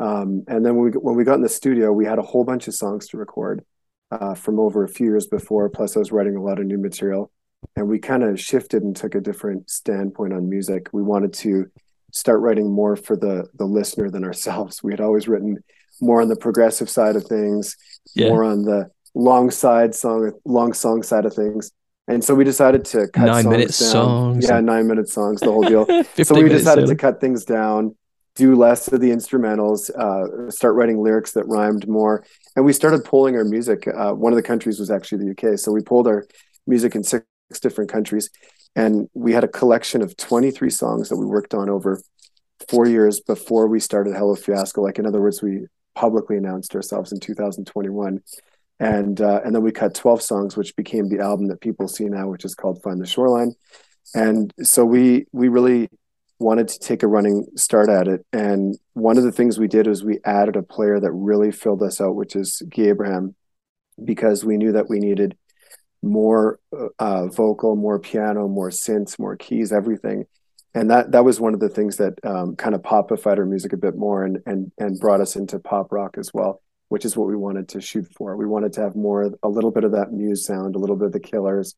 Um, 0.00 0.44
and 0.46 0.64
then 0.64 0.76
when 0.76 0.90
we, 0.90 0.90
when 0.92 1.16
we 1.16 1.24
got 1.24 1.34
in 1.34 1.42
the 1.42 1.48
studio, 1.48 1.92
we 1.92 2.06
had 2.06 2.18
a 2.18 2.22
whole 2.22 2.44
bunch 2.44 2.68
of 2.68 2.74
songs 2.74 3.08
to 3.08 3.18
record 3.18 3.64
uh, 4.10 4.34
from 4.34 4.58
over 4.58 4.84
a 4.84 4.88
few 4.88 5.06
years 5.06 5.26
before. 5.26 5.68
Plus, 5.68 5.96
I 5.96 5.98
was 5.98 6.12
writing 6.12 6.36
a 6.36 6.42
lot 6.42 6.60
of 6.60 6.66
new 6.66 6.78
material. 6.78 7.30
And 7.76 7.88
we 7.88 7.98
kind 7.98 8.22
of 8.22 8.40
shifted 8.40 8.82
and 8.82 8.94
took 8.94 9.14
a 9.14 9.20
different 9.20 9.70
standpoint 9.70 10.32
on 10.32 10.48
music. 10.48 10.88
We 10.92 11.02
wanted 11.02 11.32
to 11.34 11.66
start 12.12 12.40
writing 12.40 12.70
more 12.70 12.96
for 12.96 13.16
the 13.16 13.46
the 13.54 13.64
listener 13.64 14.10
than 14.10 14.24
ourselves. 14.24 14.82
We 14.82 14.92
had 14.92 15.00
always 15.00 15.28
written 15.28 15.58
more 16.00 16.20
on 16.22 16.28
the 16.28 16.36
progressive 16.36 16.88
side 16.88 17.16
of 17.16 17.24
things, 17.24 17.76
Yeah. 18.14 18.28
more 18.28 18.44
on 18.44 18.62
the 18.62 18.90
long 19.14 19.50
side 19.50 19.94
song, 19.94 20.32
long 20.44 20.72
song 20.72 21.02
side 21.02 21.24
of 21.26 21.34
things. 21.34 21.70
And 22.06 22.24
so 22.24 22.34
we 22.34 22.44
decided 22.44 22.84
to 22.86 23.08
cut 23.08 23.26
Nine 23.26 23.42
songs 23.42 23.52
minute 23.52 23.66
down. 23.68 23.72
songs 23.72 24.48
Yeah, 24.48 24.60
nine 24.60 24.86
minute 24.86 25.08
songs, 25.08 25.40
the 25.40 25.52
whole 25.52 25.62
deal. 25.62 25.84
so 26.24 26.34
we 26.40 26.48
decided 26.48 26.86
to 26.86 26.94
cut 26.96 27.20
things 27.20 27.44
down, 27.44 27.94
do 28.34 28.54
less 28.54 28.88
of 28.88 29.00
the 29.00 29.10
instrumentals, 29.10 29.90
uh, 29.90 30.50
start 30.50 30.74
writing 30.74 31.02
lyrics 31.02 31.32
that 31.32 31.44
rhymed 31.46 31.86
more, 31.86 32.24
and 32.56 32.64
we 32.64 32.72
started 32.72 33.04
pulling 33.04 33.36
our 33.36 33.44
music. 33.44 33.86
Uh, 33.88 34.12
one 34.12 34.32
of 34.32 34.36
the 34.36 34.42
countries 34.42 34.78
was 34.78 34.90
actually 34.90 35.18
the 35.24 35.30
UK, 35.32 35.58
so 35.58 35.70
we 35.70 35.82
pulled 35.82 36.06
our 36.06 36.24
music 36.66 36.94
in 36.94 37.02
six 37.02 37.26
different 37.60 37.90
countries, 37.90 38.30
and 38.76 39.08
we 39.14 39.32
had 39.32 39.44
a 39.44 39.48
collection 39.48 40.02
of 40.02 40.16
23 40.16 40.70
songs 40.70 41.08
that 41.08 41.16
we 41.16 41.26
worked 41.26 41.54
on 41.54 41.68
over 41.68 42.00
four 42.68 42.86
years 42.86 43.20
before 43.20 43.66
we 43.66 43.80
started 43.80 44.14
Hello 44.14 44.34
Fiasco. 44.34 44.82
Like 44.82 44.98
in 44.98 45.06
other 45.06 45.20
words, 45.20 45.42
we 45.42 45.66
publicly 45.94 46.36
announced 46.36 46.74
ourselves 46.74 47.12
in 47.12 47.20
2021. 47.20 48.22
And 48.80 49.20
uh, 49.20 49.40
and 49.44 49.54
then 49.54 49.62
we 49.62 49.72
cut 49.72 49.94
12 49.94 50.22
songs, 50.22 50.56
which 50.56 50.76
became 50.76 51.08
the 51.08 51.18
album 51.18 51.48
that 51.48 51.60
people 51.60 51.88
see 51.88 52.04
now, 52.04 52.28
which 52.28 52.44
is 52.44 52.54
called 52.54 52.80
Find 52.82 53.00
the 53.00 53.06
Shoreline. 53.06 53.54
And 54.14 54.54
so 54.62 54.84
we 54.84 55.26
we 55.32 55.48
really 55.48 55.88
wanted 56.38 56.68
to 56.68 56.78
take 56.78 57.02
a 57.02 57.08
running 57.08 57.46
start 57.56 57.88
at 57.88 58.06
it. 58.06 58.24
And 58.32 58.78
one 58.92 59.18
of 59.18 59.24
the 59.24 59.32
things 59.32 59.58
we 59.58 59.66
did 59.66 59.88
was 59.88 60.04
we 60.04 60.20
added 60.24 60.54
a 60.54 60.62
player 60.62 61.00
that 61.00 61.10
really 61.10 61.50
filled 61.50 61.82
us 61.82 62.00
out, 62.00 62.14
which 62.14 62.36
is 62.36 62.62
Guy 62.68 62.84
Abraham, 62.84 63.34
because 64.02 64.44
we 64.44 64.56
knew 64.56 64.72
that 64.72 64.88
we 64.88 65.00
needed 65.00 65.36
more 66.02 66.58
uh, 66.98 67.26
vocal, 67.26 67.76
more 67.76 67.98
piano, 67.98 68.48
more 68.48 68.70
synths, 68.70 69.18
more 69.18 69.36
keys, 69.36 69.72
everything. 69.72 70.24
And 70.74 70.90
that 70.90 71.12
that 71.12 71.24
was 71.24 71.40
one 71.40 71.54
of 71.54 71.60
the 71.60 71.68
things 71.68 71.96
that 71.96 72.14
um, 72.24 72.54
kind 72.54 72.74
of 72.74 72.82
popified 72.82 73.38
our 73.38 73.46
music 73.46 73.72
a 73.72 73.76
bit 73.76 73.96
more 73.96 74.24
and 74.24 74.38
and 74.46 74.70
and 74.78 75.00
brought 75.00 75.20
us 75.20 75.34
into 75.34 75.58
pop 75.58 75.90
rock 75.92 76.16
as 76.18 76.30
well, 76.32 76.60
which 76.88 77.04
is 77.04 77.16
what 77.16 77.26
we 77.26 77.36
wanted 77.36 77.68
to 77.70 77.80
shoot 77.80 78.06
for. 78.16 78.36
We 78.36 78.46
wanted 78.46 78.74
to 78.74 78.82
have 78.82 78.94
more, 78.94 79.30
a 79.42 79.48
little 79.48 79.70
bit 79.70 79.84
of 79.84 79.92
that 79.92 80.12
Muse 80.12 80.44
sound, 80.44 80.76
a 80.76 80.78
little 80.78 80.96
bit 80.96 81.06
of 81.06 81.12
the 81.12 81.20
Killers, 81.20 81.74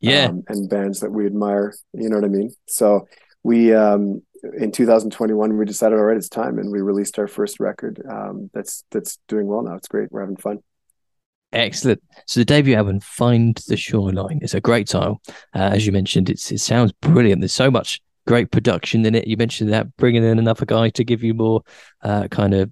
Yeah. 0.00 0.26
um, 0.28 0.44
and 0.48 0.70
bands 0.70 1.00
that 1.00 1.10
we 1.10 1.26
admire. 1.26 1.74
You 1.92 2.08
know 2.08 2.16
what 2.16 2.24
I 2.24 2.28
mean? 2.28 2.50
So 2.68 3.06
we 3.42 3.74
um, 3.74 4.22
in 4.56 4.70
2021 4.70 5.58
we 5.58 5.64
decided, 5.64 5.96
all 5.98 6.04
right, 6.04 6.16
it's 6.16 6.28
time, 6.28 6.58
and 6.58 6.70
we 6.70 6.80
released 6.80 7.18
our 7.18 7.26
first 7.28 7.58
record. 7.60 8.00
Um, 8.08 8.50
that's 8.54 8.84
that's 8.92 9.18
doing 9.28 9.46
well 9.48 9.62
now. 9.62 9.74
It's 9.74 9.88
great. 9.88 10.10
We're 10.12 10.20
having 10.20 10.36
fun. 10.36 10.60
Excellent. 11.52 12.02
So 12.26 12.40
the 12.40 12.44
debut 12.44 12.74
album, 12.74 13.00
"Find 13.00 13.56
the 13.68 13.76
Shoreline," 13.76 14.40
is 14.42 14.54
a 14.54 14.60
great 14.60 14.88
title. 14.88 15.22
Uh, 15.54 15.70
as 15.72 15.86
you 15.86 15.92
mentioned, 15.92 16.28
it's, 16.28 16.52
it 16.52 16.58
sounds 16.58 16.92
brilliant. 17.00 17.40
There's 17.40 17.52
so 17.52 17.70
much 17.70 18.00
great 18.26 18.50
production 18.50 19.06
in 19.06 19.14
it. 19.14 19.26
You 19.26 19.36
mentioned 19.38 19.72
that 19.72 19.96
bringing 19.96 20.22
in 20.22 20.38
another 20.38 20.66
guy 20.66 20.90
to 20.90 21.04
give 21.04 21.22
you 21.22 21.32
more 21.32 21.62
uh, 22.02 22.28
kind 22.28 22.52
of 22.52 22.70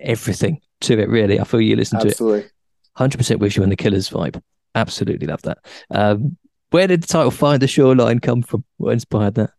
everything 0.00 0.60
to 0.82 0.98
it. 1.00 1.08
Really, 1.08 1.40
I 1.40 1.44
feel 1.44 1.60
you 1.60 1.74
listen 1.74 1.98
Absolutely. 1.98 2.42
to 2.42 2.46
it. 2.46 2.52
Hundred 2.94 3.18
percent 3.18 3.40
with 3.40 3.56
you 3.56 3.64
on 3.64 3.70
the 3.70 3.76
Killers 3.76 4.08
vibe. 4.08 4.40
Absolutely 4.74 5.26
love 5.26 5.42
that. 5.42 5.58
Um, 5.90 6.36
where 6.70 6.86
did 6.86 7.02
the 7.02 7.08
title 7.08 7.32
"Find 7.32 7.60
the 7.60 7.66
Shoreline" 7.66 8.20
come 8.20 8.42
from? 8.42 8.64
What 8.76 8.92
inspired 8.92 9.34
that? 9.34 9.50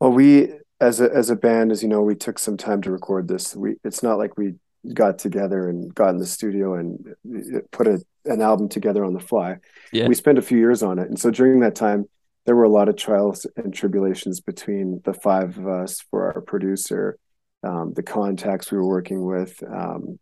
Well, 0.00 0.12
we 0.12 0.52
as 0.80 1.00
a 1.00 1.14
as 1.14 1.30
a 1.30 1.36
band, 1.36 1.70
as 1.70 1.82
you 1.82 1.88
know, 1.88 2.02
we 2.02 2.16
took 2.16 2.40
some 2.40 2.56
time 2.56 2.82
to 2.82 2.90
record 2.90 3.28
this. 3.28 3.54
We 3.54 3.76
it's 3.84 4.02
not 4.02 4.18
like 4.18 4.36
we 4.36 4.54
got 4.92 5.18
together 5.18 5.68
and 5.68 5.94
got 5.94 6.10
in 6.10 6.18
the 6.18 6.26
studio 6.26 6.74
and 6.74 7.14
uh, 7.34 7.60
put 7.70 7.86
a, 7.86 8.02
an 8.24 8.42
album 8.42 8.68
together 8.68 9.04
on 9.04 9.12
the 9.12 9.20
fly. 9.20 9.56
Yeah. 9.92 10.08
We 10.08 10.14
spent 10.14 10.38
a 10.38 10.42
few 10.42 10.58
years 10.58 10.82
on 10.82 10.98
it, 10.98 11.08
and 11.08 11.18
so 11.18 11.30
during 11.30 11.60
that 11.60 11.74
time, 11.74 12.06
there 12.44 12.56
were 12.56 12.64
a 12.64 12.70
lot 12.70 12.88
of 12.88 12.96
trials 12.96 13.46
and 13.56 13.74
tribulations 13.74 14.40
between 14.40 15.00
the 15.04 15.14
five 15.14 15.58
of 15.58 15.66
us 15.66 16.00
for 16.10 16.32
our 16.32 16.40
producer, 16.40 17.18
um, 17.64 17.92
the 17.94 18.02
contacts 18.02 18.70
we 18.70 18.78
were 18.78 18.86
working 18.86 19.24
with. 19.24 19.62
Um, 19.62 20.18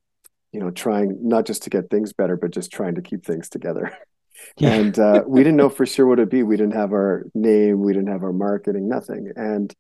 you 0.52 0.60
know, 0.60 0.70
trying 0.70 1.18
not 1.20 1.46
just 1.46 1.64
to 1.64 1.70
get 1.70 1.90
things 1.90 2.12
better, 2.12 2.36
but 2.36 2.52
just 2.52 2.70
trying 2.70 2.94
to 2.94 3.02
keep 3.02 3.24
things 3.24 3.48
together. 3.48 3.96
Yeah. 4.56 4.74
and 4.74 4.98
uh, 4.98 5.22
we 5.26 5.44
didn't 5.44 5.56
know 5.56 5.68
for 5.68 5.86
sure 5.86 6.06
what 6.06 6.18
it'd 6.18 6.28
be. 6.28 6.42
We 6.42 6.56
didn't 6.56 6.74
have 6.74 6.92
our 6.92 7.24
name, 7.36 7.80
we 7.80 7.92
didn't 7.92 8.08
have 8.08 8.24
our 8.24 8.32
marketing, 8.32 8.88
nothing. 8.88 9.30
And 9.36 9.72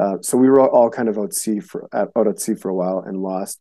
uh, 0.00 0.18
so 0.22 0.38
we 0.38 0.48
were 0.48 0.60
all, 0.60 0.88
kind 0.88 1.08
of 1.08 1.18
out 1.18 1.34
sea 1.34 1.58
for 1.58 1.88
out 1.92 2.28
at 2.28 2.40
sea 2.40 2.54
for 2.54 2.68
a 2.68 2.74
while 2.74 3.00
and 3.04 3.20
lost. 3.20 3.58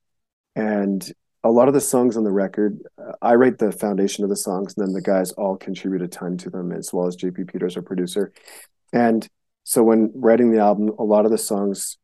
And 0.58 1.08
a 1.44 1.52
lot 1.52 1.68
of 1.68 1.76
the 1.76 1.82
songs 1.82 2.18
on 2.18 2.24
the 2.24 2.32
record, 2.32 2.80
uh, 2.98 3.12
I 3.22 3.36
write 3.36 3.60
the 3.60 3.72
foundation 3.72 4.24
of 4.24 4.32
the 4.32 4.36
songs, 4.36 4.74
and 4.76 4.86
then 4.86 4.94
the 4.94 5.02
guys 5.02 5.32
all 5.34 5.56
contribute 5.56 6.02
a 6.02 6.08
ton 6.08 6.36
to 6.38 6.50
them, 6.50 6.72
as 6.72 6.92
well 6.92 7.06
as 7.06 7.16
JP 7.16 7.52
Peters, 7.52 7.76
our 7.76 7.84
producer. 7.84 8.34
And 8.92 9.28
so 9.64 9.84
when 9.84 10.12
writing 10.16 10.52
the 10.52 10.60
album, 10.60 10.90
a 10.98 11.04
lot 11.04 11.26
of 11.26 11.32
the 11.32 11.38
songs 11.38 12.00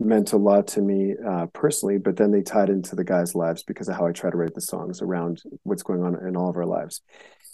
meant 0.00 0.32
a 0.32 0.38
lot 0.38 0.68
to 0.68 0.80
me 0.80 1.14
uh, 1.26 1.46
personally, 1.52 1.98
but 1.98 2.16
then 2.16 2.30
they 2.30 2.40
tied 2.40 2.70
into 2.70 2.96
the 2.96 3.04
guys' 3.04 3.34
lives 3.34 3.62
because 3.62 3.88
of 3.90 3.96
how 3.96 4.06
I 4.06 4.12
try 4.12 4.30
to 4.30 4.36
write 4.36 4.54
the 4.54 4.60
songs 4.62 5.02
around 5.02 5.42
what's 5.64 5.82
going 5.82 6.02
on 6.02 6.14
in 6.26 6.34
all 6.34 6.48
of 6.48 6.56
our 6.56 6.64
lives. 6.64 7.02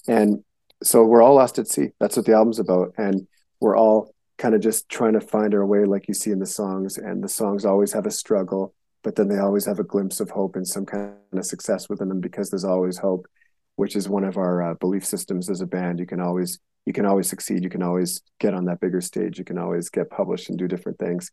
And 0.06 0.44
so 0.84 1.04
we're 1.04 1.23
all 1.23 1.34
lost 1.34 1.58
at 1.58 1.66
sea. 1.66 1.88
That's 1.99 2.16
what 2.16 2.26
the 2.26 2.34
album's 2.34 2.61
about. 2.61 2.92
And 2.96 3.26
we're 3.58 3.76
all 3.76 4.14
kind 4.38 4.54
of 4.54 4.61
just 4.61 4.88
trying 4.88 5.14
to 5.14 5.20
find 5.20 5.52
our 5.52 5.66
way, 5.66 5.84
like 5.84 6.06
you 6.06 6.14
see 6.14 6.30
in 6.30 6.38
the 6.38 6.46
songs. 6.46 6.96
And 6.96 7.25
the 7.25 7.28
songs 7.28 7.64
always 7.64 7.92
have 7.92 8.06
a 8.06 8.11
struggle, 8.12 8.73
but 9.04 9.14
then 9.14 9.28
they 9.28 9.38
always 9.38 9.66
have 9.66 9.78
a 9.78 9.84
glimpse 9.84 10.18
of 10.18 10.30
hope 10.30 10.56
and 10.56 10.66
some 10.66 10.87
kind 10.87 11.12
of 11.32 11.44
success 11.44 11.88
within 11.88 12.08
them 12.08 12.20
because 12.20 12.50
there's 12.50 12.64
always 12.64 12.99
hope, 12.99 13.26
which 13.76 13.94
is 13.94 14.08
one 14.08 14.25
of 14.25 14.38
our 14.38 14.70
uh, 14.70 14.75
belief 14.75 15.04
systems 15.04 15.50
as 15.50 15.61
a 15.61 15.66
band. 15.66 16.00
You 16.00 16.06
can 16.06 16.20
always 16.20 16.58
you 16.87 16.92
can 16.92 17.06
always 17.06 17.28
succeed. 17.28 17.62
You 17.62 17.70
can 17.70 17.82
always 17.82 18.23
get 18.40 18.54
on 18.54 18.64
that 18.64 18.80
bigger 18.80 19.00
stage. 19.00 19.38
You 19.38 19.44
can 19.44 19.58
always 19.58 19.88
get 19.90 20.11
published 20.11 20.49
and 20.49 20.58
do 20.58 20.66
different 20.66 20.99
things. 20.99 21.30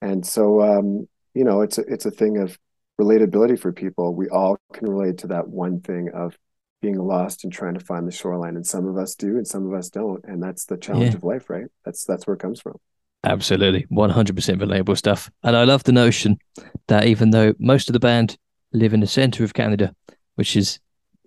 And 0.00 0.24
so, 0.24 0.62
um, 0.62 1.08
you 1.34 1.44
know, 1.44 1.62
it's 1.62 1.78
a, 1.78 1.82
it's 1.82 2.06
a 2.06 2.10
thing 2.10 2.38
of 2.38 2.58
relatability 3.00 3.58
for 3.58 3.72
people. 3.72 4.14
We 4.14 4.28
all 4.28 4.56
can 4.72 4.88
relate 4.88 5.18
to 5.18 5.28
that 5.28 5.48
one 5.48 5.80
thing 5.80 6.10
of 6.14 6.38
being 6.80 6.98
lost 6.98 7.44
and 7.44 7.52
trying 7.52 7.74
to 7.74 7.84
find 7.84 8.06
the 8.06 8.12
shoreline 8.12 8.56
and 8.56 8.66
some 8.66 8.86
of 8.86 8.96
us 8.96 9.14
do 9.14 9.36
and 9.36 9.46
some 9.46 9.66
of 9.66 9.72
us 9.76 9.90
don't 9.90 10.24
and 10.24 10.40
that's 10.40 10.64
the 10.66 10.76
challenge 10.76 11.10
yeah. 11.10 11.16
of 11.16 11.24
life 11.24 11.50
right 11.50 11.66
that's 11.84 12.04
that's 12.04 12.24
where 12.24 12.34
it 12.34 12.40
comes 12.40 12.60
from 12.60 12.76
absolutely 13.24 13.86
100% 13.90 14.12
relatable 14.14 14.96
stuff 14.96 15.30
and 15.42 15.56
i 15.56 15.64
love 15.64 15.84
the 15.84 15.92
notion 15.92 16.38
that 16.86 17.06
even 17.06 17.30
though 17.30 17.52
most 17.58 17.88
of 17.88 17.92
the 17.92 18.00
band 18.00 18.36
live 18.72 18.94
in 18.94 19.00
the 19.00 19.06
center 19.06 19.44
of 19.44 19.54
canada 19.54 19.94
which 20.36 20.56
is 20.56 20.78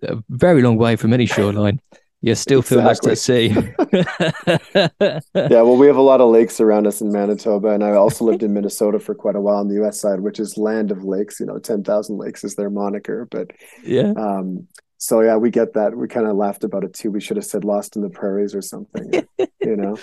a 0.02 0.16
very 0.30 0.62
long 0.62 0.76
way 0.76 0.96
from 0.96 1.12
any 1.12 1.26
shoreline 1.26 1.80
you 2.22 2.36
still 2.36 2.60
exactly. 2.60 2.76
feel 2.76 2.86
lost 2.86 3.06
at 3.08 3.18
sea. 3.18 3.48
yeah, 5.34 5.62
well, 5.62 5.76
we 5.76 5.88
have 5.88 5.96
a 5.96 6.02
lot 6.02 6.20
of 6.20 6.30
lakes 6.30 6.60
around 6.60 6.86
us 6.86 7.00
in 7.00 7.10
Manitoba, 7.10 7.70
and 7.70 7.82
I 7.82 7.92
also 7.92 8.24
lived 8.24 8.44
in 8.44 8.54
Minnesota 8.54 9.00
for 9.00 9.12
quite 9.12 9.34
a 9.34 9.40
while 9.40 9.56
on 9.56 9.66
the 9.66 9.74
U.S. 9.74 10.00
side, 10.00 10.20
which 10.20 10.38
is 10.38 10.56
land 10.56 10.92
of 10.92 11.02
lakes. 11.02 11.40
You 11.40 11.46
know, 11.46 11.58
ten 11.58 11.82
thousand 11.82 12.18
lakes 12.18 12.44
is 12.44 12.54
their 12.54 12.70
moniker, 12.70 13.26
but 13.28 13.50
yeah, 13.82 14.12
um, 14.16 14.68
so 14.98 15.20
yeah, 15.20 15.36
we 15.36 15.50
get 15.50 15.72
that. 15.74 15.96
We 15.96 16.06
kind 16.06 16.28
of 16.28 16.36
laughed 16.36 16.62
about 16.62 16.84
it 16.84 16.94
too. 16.94 17.10
We 17.10 17.20
should 17.20 17.36
have 17.36 17.44
said 17.44 17.64
"Lost 17.64 17.96
in 17.96 18.02
the 18.02 18.08
Prairies" 18.08 18.54
or 18.54 18.62
something. 18.62 19.26
you 19.60 19.76
know. 19.76 19.98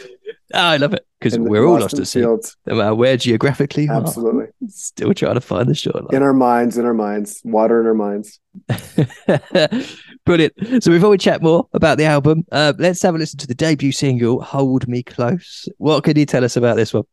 Oh, 0.53 0.59
I 0.59 0.77
love 0.77 0.93
it 0.93 1.05
because 1.19 1.37
we're 1.37 1.65
all 1.65 1.79
lost 1.79 1.99
at 1.99 2.07
sea. 2.07 2.21
No 2.21 2.39
matter 2.65 2.95
where 2.95 3.17
geographically, 3.17 3.87
absolutely. 3.87 4.47
Still 4.67 5.13
trying 5.13 5.35
to 5.35 5.41
find 5.41 5.69
the 5.69 5.75
shoreline 5.75 6.15
in 6.15 6.23
our 6.23 6.33
minds, 6.33 6.77
in 6.77 6.85
our 6.85 6.93
minds, 6.93 7.41
water 7.43 7.79
in 7.81 7.87
our 7.87 7.93
minds. 7.93 8.39
Brilliant. 10.25 10.83
So 10.83 10.91
before 10.91 11.09
we 11.09 11.17
chat 11.17 11.41
more 11.41 11.67
about 11.73 11.97
the 11.97 12.05
album, 12.05 12.45
uh, 12.51 12.73
let's 12.79 13.01
have 13.03 13.15
a 13.15 13.17
listen 13.17 13.37
to 13.39 13.47
the 13.47 13.55
debut 13.55 13.91
single 13.91 14.41
"Hold 14.41 14.87
Me 14.87 15.03
Close." 15.03 15.69
What 15.77 16.03
can 16.03 16.17
you 16.17 16.25
tell 16.25 16.43
us 16.43 16.57
about 16.57 16.77
this 16.77 16.93
one? 16.93 17.03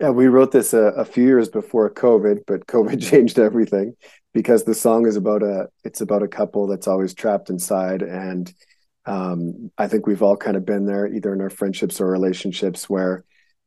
Yeah, 0.00 0.10
we 0.10 0.26
wrote 0.26 0.52
this 0.52 0.72
a, 0.72 0.86
a, 0.96 1.04
few 1.04 1.24
years 1.24 1.48
before 1.48 1.88
COVID, 1.88 2.40
but 2.46 2.66
COVID 2.66 3.00
changed 3.00 3.38
everything 3.38 3.94
because 4.32 4.64
the 4.64 4.74
song 4.74 5.06
is 5.06 5.16
about 5.16 5.42
a 5.42 5.68
it's 5.84 6.00
about 6.00 6.22
a 6.22 6.28
couple 6.28 6.66
that's 6.66 6.88
always 6.88 7.14
trapped 7.14 7.50
inside 7.50 8.02
and 8.02 8.52
um, 9.06 9.70
I 9.76 9.88
think 9.88 10.06
we've 10.06 10.22
all 10.22 10.36
kind 10.36 10.56
of 10.56 10.64
been 10.64 10.86
there 10.86 11.06
either 11.06 11.32
in 11.32 11.40
our 11.40 11.50
friendships 11.50 12.00
or 12.00 12.06
relationships 12.06 12.88
where 12.88 13.24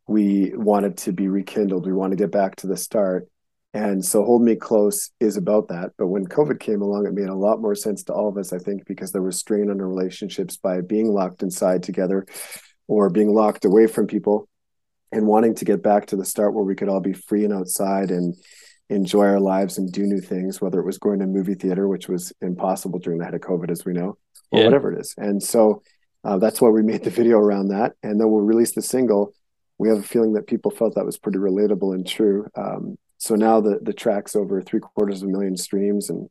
we 0.08 0.54
wanted 0.56 0.98
to 0.98 1.12
be 1.12 1.28
rekindled. 1.28 1.86
We 1.86 1.94
want 1.94 2.12
to 2.12 2.18
get 2.18 2.32
back 2.32 2.58
to 2.58 2.68
the 2.68 2.78
start. 2.78 3.28
And 3.74 4.06
so 4.06 4.24
hold 4.24 4.42
me 4.42 4.56
close 4.56 5.12
is 5.20 5.36
about 5.36 5.68
that. 5.68 5.92
But 5.98 6.08
when 6.08 6.26
covid 6.26 6.60
came 6.60 6.82
along 6.82 7.08
it 7.08 7.14
made 7.14 7.28
a 7.28 7.36
lot 7.36 7.60
more 7.60 7.76
sense 7.76 8.04
to 8.04 8.14
all 8.14 8.30
of 8.30 8.38
us 8.38 8.54
i 8.54 8.58
think 8.58 8.86
because 8.86 9.12
there 9.12 9.22
was 9.22 9.38
strain 9.38 9.70
on 9.70 9.82
our 9.82 9.88
relationships 9.88 10.56
by 10.56 10.82
being 10.82 11.12
locked 11.12 11.44
inside 11.44 11.84
together 11.84 12.26
or 12.88 13.10
being 13.10 13.34
locked 13.34 13.66
away 13.66 13.88
from 13.88 14.08
people 14.08 14.48
and 15.12 15.26
wanting 15.26 15.56
to 15.56 15.66
get 15.66 15.82
back 15.82 16.08
to 16.08 16.16
the 16.16 16.26
start 16.26 16.54
where 16.54 16.64
we 16.64 16.76
could 16.76 16.90
all 16.90 17.00
be 17.00 17.14
free 17.14 17.46
and 17.46 17.54
outside 17.54 18.12
and 18.12 18.36
enjoy 18.90 19.26
our 19.26 19.40
lives 19.40 19.78
and 19.78 19.92
do 19.92 20.04
new 20.04 20.20
things, 20.20 20.62
whether 20.62 20.80
it 20.80 20.86
was 20.86 20.98
going 20.98 21.20
to 21.20 21.26
movie 21.26 21.56
theater, 21.56 21.88
which 21.88 22.08
was 22.08 22.34
impossible 22.42 23.00
during 23.00 23.20
the 23.20 23.26
height 23.26 23.34
of 23.34 23.42
COVID, 23.42 23.72
as 23.72 23.86
we 23.86 23.94
know, 23.94 24.18
or 24.56 24.60
yeah. 24.60 24.66
whatever 24.66 24.94
it 24.94 25.00
is. 25.00 25.14
And 25.18 25.42
so 25.42 25.84
uh, 26.24 26.38
that's 26.38 26.62
why 26.62 26.70
we 26.70 26.82
made 26.82 27.04
the 27.04 27.10
video 27.10 27.38
around 27.38 27.68
that. 27.70 27.94
And 28.02 28.20
then 28.20 28.30
we'll 28.30 28.42
release 28.42 28.74
the 28.74 28.82
single. 28.82 29.34
We 29.78 29.90
have 29.90 30.00
a 30.00 30.04
feeling 30.04 30.34
that 30.34 30.48
people 30.48 30.72
felt 30.72 30.96
that 30.96 31.06
was 31.06 31.18
pretty 31.18 31.38
relatable 31.38 31.94
and 31.94 32.08
true. 32.08 32.48
Um, 32.56 32.98
so 33.18 33.36
now 33.36 33.62
the 33.62 33.80
the 33.82 33.94
track's 33.94 34.36
over 34.36 34.62
three 34.62 34.80
quarters 34.80 35.22
of 35.22 35.30
a 35.30 35.32
million 35.32 35.58
streams 35.58 36.10
and 36.10 36.30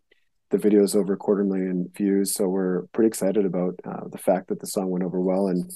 the 0.51 0.59
video's 0.59 0.95
over 0.95 1.15
a 1.15 1.17
quarter 1.17 1.45
million 1.45 1.91
views. 1.95 2.33
So 2.35 2.49
we're 2.49 2.83
pretty 2.93 3.09
excited 3.09 3.45
about 3.45 3.75
uh, 3.85 4.09
the 4.11 4.19
fact 4.19 4.49
that 4.49 4.61
the 4.61 4.67
song 4.67 4.91
went 4.91 5.05
over 5.05 5.21
well 5.21 5.49
and 5.49 5.71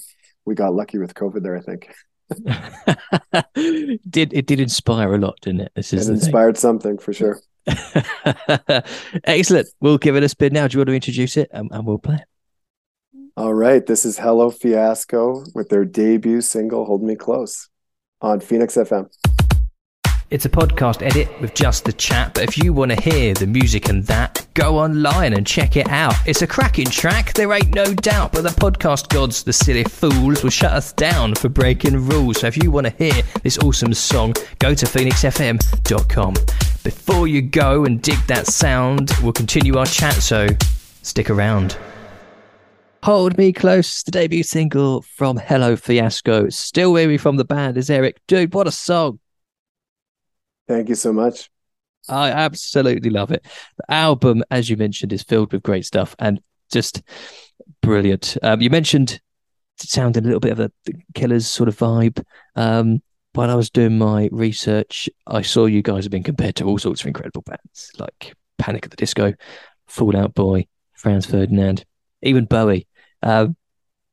we 0.45 0.55
got 0.55 0.73
lucky 0.73 0.97
with 0.97 1.13
COVID 1.13 1.43
there, 1.43 1.57
I 1.57 1.61
think. 1.61 1.91
did 4.09 4.33
it 4.33 4.45
did 4.45 4.59
inspire 4.59 5.15
a 5.15 5.17
lot, 5.17 5.39
didn't 5.41 5.61
it? 5.61 5.71
This 5.75 5.93
is 5.93 6.09
it 6.09 6.13
inspired 6.13 6.55
thing. 6.55 6.61
something 6.61 6.97
for 6.97 7.11
sure. 7.11 7.39
Excellent. 9.23 9.67
We'll 9.79 9.97
give 9.97 10.15
it 10.15 10.23
a 10.23 10.29
spin 10.29 10.53
now. 10.53 10.67
Do 10.67 10.75
you 10.75 10.79
want 10.79 10.89
to 10.89 10.93
introduce 10.93 11.37
it 11.37 11.49
and, 11.51 11.69
and 11.71 11.85
we'll 11.85 11.97
play 11.97 12.15
it? 12.15 12.27
All 13.39 13.53
right. 13.53 13.85
This 13.85 14.03
is 14.03 14.19
Hello 14.19 14.51
Fiasco 14.51 15.45
with 15.55 15.69
their 15.69 15.85
debut 15.85 16.41
single 16.41 16.83
"Hold 16.83 17.01
Me 17.01 17.15
Close" 17.15 17.69
on 18.19 18.41
Phoenix 18.41 18.75
FM. 18.75 19.09
It's 20.29 20.43
a 20.43 20.49
podcast 20.49 21.01
edit 21.01 21.29
with 21.39 21.53
just 21.53 21.85
the 21.85 21.93
chat, 21.93 22.33
but 22.33 22.43
if 22.43 22.57
you 22.57 22.73
want 22.73 22.91
to 22.91 22.99
hear 22.99 23.33
the 23.33 23.47
music 23.47 23.87
and 23.87 24.03
that, 24.07 24.45
go 24.55 24.77
online 24.77 25.31
and 25.31 25.47
check 25.47 25.77
it 25.77 25.87
out. 25.87 26.15
It's 26.25 26.41
a 26.41 26.47
cracking 26.47 26.87
track, 26.87 27.33
there 27.33 27.53
ain't 27.53 27.73
no 27.73 27.93
doubt, 27.93 28.33
but 28.33 28.41
the 28.41 28.49
podcast 28.49 29.07
gods, 29.07 29.41
the 29.41 29.53
silly 29.53 29.85
fools, 29.85 30.43
will 30.43 30.49
shut 30.49 30.73
us 30.73 30.91
down 30.91 31.33
for 31.33 31.47
breaking 31.47 32.09
rules. 32.09 32.41
So 32.41 32.47
if 32.47 32.61
you 32.61 32.71
want 32.71 32.87
to 32.87 32.93
hear 32.97 33.23
this 33.41 33.57
awesome 33.59 33.93
song, 33.93 34.33
go 34.59 34.73
to 34.73 34.85
phoenixfm.com. 34.85 36.33
Before 36.83 37.25
you 37.29 37.41
go 37.41 37.85
and 37.85 38.01
dig 38.01 38.19
that 38.27 38.47
sound, 38.47 39.13
we'll 39.23 39.31
continue 39.31 39.77
our 39.77 39.85
chat, 39.85 40.15
so 40.15 40.45
stick 41.03 41.29
around. 41.29 41.77
Hold 43.03 43.37
Me 43.37 43.53
Close, 43.53 44.03
the 44.03 44.11
debut 44.11 44.43
single 44.43 45.01
from 45.01 45.37
Hello 45.37 45.77
Fiasco. 45.77 46.49
Still 46.49 46.91
weary 46.91 47.17
from 47.17 47.37
the 47.37 47.45
band 47.45 47.77
is 47.77 47.89
Eric. 47.89 48.19
Dude, 48.27 48.53
what 48.53 48.67
a 48.67 48.71
song! 48.71 49.19
Thank 50.67 50.89
you 50.89 50.95
so 50.95 51.13
much. 51.13 51.49
I 52.09 52.31
absolutely 52.31 53.09
love 53.09 53.31
it. 53.31 53.45
The 53.77 53.93
album, 53.93 54.43
as 54.51 54.69
you 54.69 54.75
mentioned, 54.75 55.13
is 55.13 55.23
filled 55.23 55.53
with 55.53 55.63
great 55.63 55.85
stuff 55.85 56.13
and 56.19 56.41
just 56.71 57.01
brilliant. 57.81 58.37
Um, 58.43 58.61
you 58.61 58.69
mentioned 58.69 59.21
sounding 59.77 60.23
a 60.23 60.27
little 60.27 60.41
bit 60.41 60.51
of 60.51 60.59
a 60.59 60.71
Killers 61.13 61.47
sort 61.47 61.69
of 61.69 61.77
vibe. 61.77 62.21
Um, 62.55 63.01
when 63.33 63.49
I 63.49 63.55
was 63.55 63.69
doing 63.69 63.97
my 63.97 64.27
research, 64.31 65.09
I 65.25 65.41
saw 65.41 65.67
you 65.67 65.81
guys 65.81 66.03
have 66.03 66.11
been 66.11 66.23
compared 66.23 66.55
to 66.57 66.65
all 66.65 66.77
sorts 66.77 67.01
of 67.01 67.07
incredible 67.07 67.43
bands 67.43 67.91
like 67.97 68.33
Panic 68.57 68.83
at 68.83 68.91
the 68.91 68.97
Disco, 68.97 69.33
Fall 69.87 70.17
Out 70.17 70.33
Boy, 70.33 70.67
Franz 70.95 71.25
Ferdinand, 71.25 71.85
even 72.21 72.43
Bowie. 72.45 72.87
Um, 73.21 73.55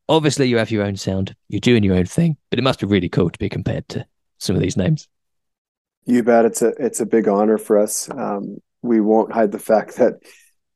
obviously, 0.09 0.49
you 0.49 0.59
have 0.59 0.71
your 0.71 0.85
own 0.85 0.97
sound, 0.97 1.35
you're 1.49 1.61
doing 1.61 1.83
your 1.83 1.97
own 1.97 2.07
thing, 2.07 2.37
but 2.51 2.59
it 2.59 2.63
must 2.63 2.81
be 2.81 2.87
really 2.87 3.09
cool 3.09 3.31
to 3.31 3.39
be 3.39 3.49
compared 3.49 3.89
to 3.91 4.07
some 4.39 4.57
of 4.57 4.63
these 4.63 4.77
names. 4.77 5.09
You 6.05 6.23
bet. 6.23 6.45
It's 6.45 6.63
a 6.63 6.69
it's 6.79 7.01
a 7.01 7.07
big 7.07 7.27
honor 7.27 7.59
for 7.59 7.79
us. 7.79 8.09
Um, 8.11 8.59
we 8.83 9.01
won't 9.01 9.33
hide 9.33 9.51
the 9.51 9.59
fact 9.59 9.97
that 9.97 10.15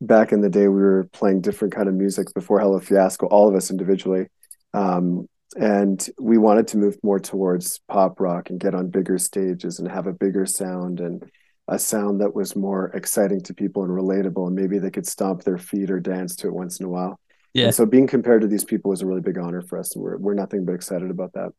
back 0.01 0.33
in 0.33 0.41
the 0.41 0.49
day 0.49 0.67
we 0.67 0.81
were 0.81 1.09
playing 1.13 1.41
different 1.41 1.75
kind 1.75 1.89
of 1.89 1.95
music 1.95 2.33
before 2.35 2.59
Hello 2.59 2.81
Fiasco, 2.81 3.27
all 3.27 3.49
of 3.49 3.55
us 3.55 3.71
individually. 3.71 4.27
Um, 4.75 5.29
and 5.57 6.09
we 6.21 6.39
wanted 6.39 6.69
to 6.69 6.79
move 6.79 6.97
more 7.03 7.19
towards 7.19 7.81
pop 7.89 8.21
rock 8.21 8.51
and 8.51 8.61
get 8.61 8.75
on 8.75 8.89
bigger 8.89 9.19
stages 9.19 9.79
and 9.79 9.91
have 9.91 10.07
a 10.07 10.13
bigger 10.13 10.47
sound 10.47 11.01
and 11.01 11.29
a 11.69 11.79
sound 11.79 12.21
that 12.21 12.35
was 12.35 12.57
more 12.57 12.87
exciting 12.95 13.41
to 13.43 13.55
people 13.55 13.83
and 13.83 13.93
relatable 13.93 14.47
and 14.47 14.57
maybe 14.57 14.79
they 14.79 14.91
could 14.91 15.07
stomp 15.07 15.43
their 15.43 15.59
feet 15.59 15.91
or 15.91 16.01
dance 16.01 16.37
to 16.37 16.47
it 16.47 16.55
once 16.55 16.81
in 16.81 16.87
a 16.87 16.89
while 16.89 17.19
yeah. 17.55 17.67
And 17.67 17.75
so 17.75 17.87
being 17.87 18.07
compared 18.07 18.43
to 18.43 18.49
these 18.49 18.65
people 18.65 18.93
is 18.93 19.03
a 19.03 19.07
really 19.07 19.21
big 19.21 19.39
honor 19.39 19.63
for 19.63 19.79
us 19.79 19.95
and 19.95 20.03
we're, 20.03 20.17
we're 20.19 20.35
nothing 20.35 20.65
but 20.65 20.75
excited 20.75 21.11
about 21.11 21.33
that. 21.33 21.51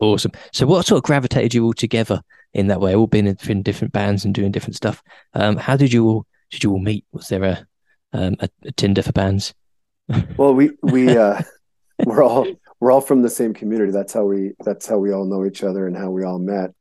Awesome. 0.00 0.32
So 0.52 0.66
what 0.66 0.86
sort 0.86 0.98
of 0.98 1.04
gravitated 1.04 1.54
you 1.54 1.64
all 1.64 1.74
together 1.74 2.22
in 2.54 2.68
that 2.68 2.80
way? 2.80 2.94
All 2.94 3.06
being 3.06 3.26
in 3.26 3.62
different 3.62 3.92
bands 3.92 4.24
and 4.24 4.34
doing 4.34 4.50
different 4.50 4.76
stuff. 4.76 5.02
Um, 5.34 5.56
how 5.56 5.76
did 5.76 5.92
you 5.92 6.06
all 6.06 6.26
did 6.50 6.64
you 6.64 6.72
all 6.72 6.80
meet? 6.80 7.04
Was 7.12 7.28
there 7.28 7.44
a 7.44 7.66
um, 8.12 8.36
a, 8.40 8.48
a 8.64 8.72
tinder 8.72 9.02
for 9.02 9.12
bands? 9.12 9.54
Well 10.36 10.54
we 10.54 10.72
we 10.82 11.16
uh 11.16 11.40
we're 12.04 12.24
all 12.24 12.46
we're 12.80 12.90
all 12.90 13.00
from 13.00 13.22
the 13.22 13.30
same 13.30 13.54
community. 13.54 13.92
That's 13.92 14.12
how 14.12 14.24
we 14.24 14.52
that's 14.64 14.86
how 14.86 14.98
we 14.98 15.12
all 15.12 15.26
know 15.26 15.44
each 15.44 15.62
other 15.62 15.86
and 15.86 15.96
how 15.96 16.10
we 16.10 16.24
all 16.24 16.38
met. 16.38 16.72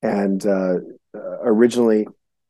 And 0.00 0.46
uh, 0.46 0.76
originally, 1.42 2.06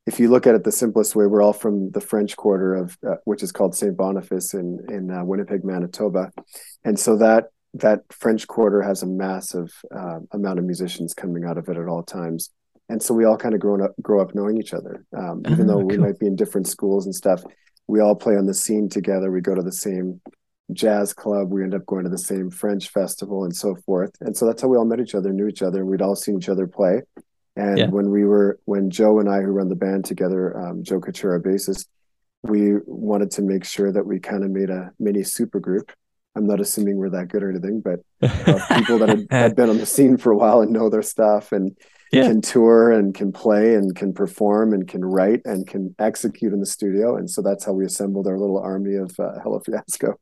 if 0.09 0.19
you 0.19 0.27
look 0.27 0.47
at 0.47 0.55
it 0.55 0.63
the 0.63 0.71
simplest 0.71 1.15
way, 1.15 1.27
we're 1.27 1.43
all 1.43 1.53
from 1.53 1.91
the 1.91 2.01
French 2.01 2.35
Quarter 2.35 2.73
of 2.73 2.97
uh, 3.07 3.17
which 3.25 3.43
is 3.43 3.51
called 3.51 3.75
Saint 3.75 3.95
Boniface 3.95 4.55
in 4.55 4.79
in 4.89 5.11
uh, 5.11 5.23
Winnipeg, 5.23 5.63
Manitoba, 5.63 6.31
and 6.83 6.97
so 6.99 7.15
that 7.17 7.51
that 7.75 7.99
French 8.11 8.47
Quarter 8.47 8.81
has 8.81 9.03
a 9.03 9.05
massive 9.05 9.71
uh, 9.95 10.19
amount 10.31 10.57
of 10.57 10.65
musicians 10.65 11.13
coming 11.13 11.45
out 11.45 11.59
of 11.59 11.69
it 11.69 11.77
at 11.77 11.87
all 11.87 12.01
times. 12.01 12.49
And 12.91 13.03
so 13.03 13.13
we 13.13 13.23
all 13.23 13.37
kind 13.37 13.53
of 13.53 13.59
grown 13.59 13.83
up, 13.83 13.91
grow 14.01 14.19
up 14.19 14.33
knowing 14.33 14.57
each 14.57 14.73
other, 14.73 15.05
um, 15.15 15.43
even 15.47 15.69
oh, 15.69 15.73
though 15.73 15.79
cool. 15.81 15.85
we 15.85 15.97
might 15.99 16.17
be 16.17 16.25
in 16.25 16.35
different 16.35 16.67
schools 16.67 17.05
and 17.05 17.13
stuff. 17.13 17.43
We 17.85 17.99
all 17.99 18.15
play 18.15 18.35
on 18.35 18.47
the 18.47 18.55
scene 18.55 18.89
together. 18.89 19.29
We 19.29 19.41
go 19.41 19.53
to 19.53 19.61
the 19.61 19.71
same 19.71 20.19
jazz 20.73 21.13
club. 21.13 21.51
We 21.51 21.61
end 21.61 21.75
up 21.75 21.85
going 21.85 22.05
to 22.05 22.09
the 22.09 22.17
same 22.17 22.49
French 22.49 22.89
festival 22.89 23.43
and 23.43 23.55
so 23.55 23.75
forth. 23.85 24.13
And 24.21 24.35
so 24.35 24.47
that's 24.47 24.63
how 24.63 24.69
we 24.69 24.77
all 24.77 24.85
met 24.85 24.99
each 24.99 25.13
other, 25.13 25.31
knew 25.31 25.47
each 25.47 25.61
other, 25.61 25.81
and 25.81 25.87
we'd 25.87 26.01
all 26.01 26.15
seen 26.15 26.37
each 26.37 26.49
other 26.49 26.65
play. 26.65 27.03
And 27.59 27.77
yeah. 27.77 27.87
when 27.87 28.09
we 28.09 28.23
were, 28.23 28.57
when 28.63 28.89
Joe 28.89 29.19
and 29.19 29.27
I, 29.27 29.41
who 29.41 29.51
run 29.51 29.67
the 29.67 29.75
band 29.75 30.05
together, 30.05 30.57
um, 30.57 30.81
Joe 30.81 31.01
Couture, 31.01 31.41
bassist, 31.41 31.87
we 32.41 32.77
wanted 32.85 33.31
to 33.31 33.41
make 33.41 33.65
sure 33.65 33.91
that 33.91 34.05
we 34.05 34.17
kind 34.17 34.45
of 34.45 34.49
made 34.49 34.69
a 34.69 34.91
mini 34.97 35.23
super 35.23 35.59
group. 35.59 35.91
I'm 36.37 36.47
not 36.47 36.61
assuming 36.61 36.95
we're 36.95 37.09
that 37.09 37.27
good 37.27 37.43
or 37.43 37.49
anything, 37.49 37.81
but 37.81 37.99
uh, 38.21 38.65
people 38.77 38.97
that 38.99 39.09
had, 39.09 39.27
had, 39.29 39.55
been 39.57 39.69
on 39.69 39.77
the 39.77 39.85
scene 39.85 40.15
for 40.15 40.31
a 40.31 40.37
while 40.37 40.61
and 40.61 40.71
know 40.71 40.89
their 40.89 41.01
stuff 41.01 41.51
and 41.51 41.75
yeah. 42.13 42.27
can 42.27 42.39
tour 42.39 42.93
and 42.93 43.13
can 43.13 43.33
play 43.33 43.75
and 43.75 43.93
can 43.93 44.13
perform 44.13 44.71
and 44.71 44.87
can 44.87 45.03
write 45.03 45.41
and 45.43 45.67
can 45.67 45.93
execute 45.99 46.53
in 46.53 46.61
the 46.61 46.65
studio. 46.65 47.17
And 47.17 47.29
so 47.29 47.41
that's 47.41 47.65
how 47.65 47.73
we 47.73 47.85
assembled 47.85 48.25
our 48.25 48.39
little 48.39 48.59
army 48.59 48.95
of 48.95 49.11
uh, 49.19 49.39
Hello 49.43 49.59
Fiasco. 49.59 50.17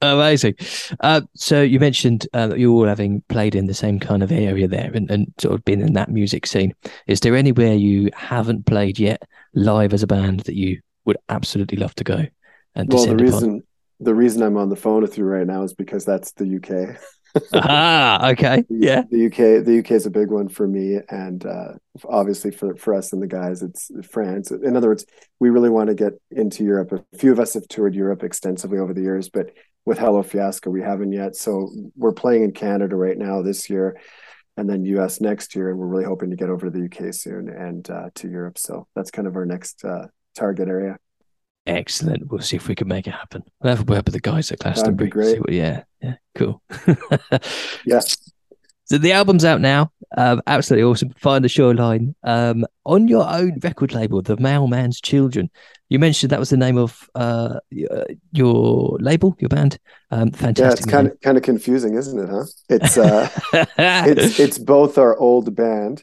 Amazing. 0.00 0.54
Uh, 1.00 1.22
so 1.34 1.60
you 1.60 1.80
mentioned 1.80 2.26
uh, 2.32 2.48
that 2.48 2.58
you're 2.58 2.72
all 2.72 2.86
having 2.86 3.22
played 3.28 3.54
in 3.54 3.66
the 3.66 3.74
same 3.74 3.98
kind 3.98 4.22
of 4.22 4.30
area 4.30 4.68
there 4.68 4.92
and, 4.94 5.10
and 5.10 5.32
sort 5.38 5.54
of 5.54 5.64
been 5.64 5.80
in 5.80 5.94
that 5.94 6.10
music 6.10 6.46
scene. 6.46 6.72
Is 7.06 7.20
there 7.20 7.34
anywhere 7.34 7.74
you 7.74 8.10
haven't 8.14 8.66
played 8.66 8.98
yet 8.98 9.22
live 9.54 9.92
as 9.92 10.02
a 10.02 10.06
band 10.06 10.40
that 10.40 10.54
you 10.54 10.80
would 11.04 11.16
absolutely 11.28 11.78
love 11.78 11.94
to 11.96 12.04
go? 12.04 12.26
And 12.76 12.92
well, 12.92 13.06
the 13.06 13.16
reason 13.16 13.48
upon? 13.48 13.62
the 13.98 14.14
reason 14.14 14.42
I'm 14.42 14.56
on 14.56 14.68
the 14.68 14.76
phone 14.76 15.02
with 15.02 15.18
you 15.18 15.24
right 15.24 15.46
now 15.46 15.64
is 15.64 15.74
because 15.74 16.04
that's 16.04 16.32
the 16.32 16.56
UK. 16.56 16.96
ah, 17.52 18.30
okay, 18.30 18.64
yeah. 18.68 19.02
The 19.10 19.26
UK, 19.26 19.64
the 19.64 19.80
UK 19.80 19.90
is 19.92 20.06
a 20.06 20.10
big 20.10 20.30
one 20.30 20.48
for 20.48 20.66
me, 20.66 20.98
and 21.10 21.44
uh, 21.44 21.72
obviously 22.08 22.50
for 22.50 22.76
for 22.76 22.94
us 22.94 23.12
and 23.12 23.20
the 23.20 23.26
guys, 23.26 23.62
it's 23.62 23.90
France. 24.08 24.50
In 24.50 24.76
other 24.76 24.88
words, 24.88 25.04
we 25.40 25.50
really 25.50 25.70
want 25.70 25.88
to 25.88 25.94
get 25.94 26.12
into 26.30 26.64
Europe. 26.64 26.92
A 26.92 27.18
few 27.18 27.32
of 27.32 27.40
us 27.40 27.54
have 27.54 27.68
toured 27.68 27.94
Europe 27.94 28.22
extensively 28.22 28.78
over 28.78 28.94
the 28.94 29.02
years, 29.02 29.28
but 29.28 29.50
with 29.88 29.98
Hello 29.98 30.22
Fiasco. 30.22 30.68
We 30.68 30.82
haven't 30.82 31.12
yet. 31.12 31.34
So 31.34 31.70
we're 31.96 32.12
playing 32.12 32.44
in 32.44 32.52
Canada 32.52 32.94
right 32.94 33.16
now 33.16 33.40
this 33.40 33.70
year 33.70 33.98
and 34.58 34.68
then 34.68 34.84
US 34.84 35.18
next 35.18 35.56
year. 35.56 35.70
And 35.70 35.78
we're 35.78 35.86
really 35.86 36.04
hoping 36.04 36.28
to 36.28 36.36
get 36.36 36.50
over 36.50 36.70
to 36.70 36.70
the 36.70 36.84
UK 36.84 37.14
soon 37.14 37.48
and 37.48 37.88
uh, 37.90 38.10
to 38.16 38.28
Europe. 38.28 38.58
So 38.58 38.86
that's 38.94 39.10
kind 39.10 39.26
of 39.26 39.34
our 39.34 39.46
next 39.46 39.82
uh, 39.86 40.08
target 40.36 40.68
area. 40.68 40.98
Excellent. 41.66 42.30
We'll 42.30 42.42
see 42.42 42.56
if 42.56 42.68
we 42.68 42.74
can 42.74 42.86
make 42.86 43.06
it 43.06 43.12
happen. 43.12 43.42
We'll 43.62 43.74
have 43.74 43.88
a 43.88 43.90
word 43.90 44.04
with 44.04 44.12
the 44.12 44.20
guys 44.20 44.52
at 44.52 44.58
Glastonbury. 44.58 45.08
That'd 45.08 45.10
be 45.10 45.10
great. 45.10 45.40
What, 45.40 45.52
yeah. 45.52 45.84
Yeah. 46.02 46.16
Cool. 46.34 46.62
yes. 47.86 48.30
So 48.84 48.98
the 48.98 49.12
album's 49.12 49.46
out 49.46 49.62
now. 49.62 49.90
Um, 50.18 50.42
absolutely 50.48 50.82
awesome. 50.82 51.10
Find 51.10 51.44
the 51.44 51.48
shoreline. 51.48 52.16
Um, 52.24 52.66
on 52.84 53.06
your 53.06 53.24
own 53.30 53.60
record 53.62 53.94
label, 53.94 54.20
The 54.20 54.36
Mailman's 54.36 55.00
Children. 55.00 55.48
You 55.90 56.00
mentioned 56.00 56.32
that 56.32 56.40
was 56.40 56.50
the 56.50 56.56
name 56.56 56.76
of 56.76 57.08
uh, 57.14 57.60
your 57.70 58.98
label, 59.00 59.36
your 59.38 59.48
band. 59.48 59.78
Um, 60.10 60.32
fantastic. 60.32 60.64
Yeah, 60.64 60.72
it's 60.72 60.86
kind 60.86 61.06
of 61.06 61.20
kind 61.20 61.36
of 61.36 61.44
confusing, 61.44 61.94
isn't 61.94 62.18
it? 62.18 62.28
Huh? 62.28 62.44
It's 62.68 62.98
uh, 62.98 63.28
it's 63.78 64.40
it's 64.40 64.58
both 64.58 64.98
our 64.98 65.16
old 65.16 65.54
band 65.54 66.02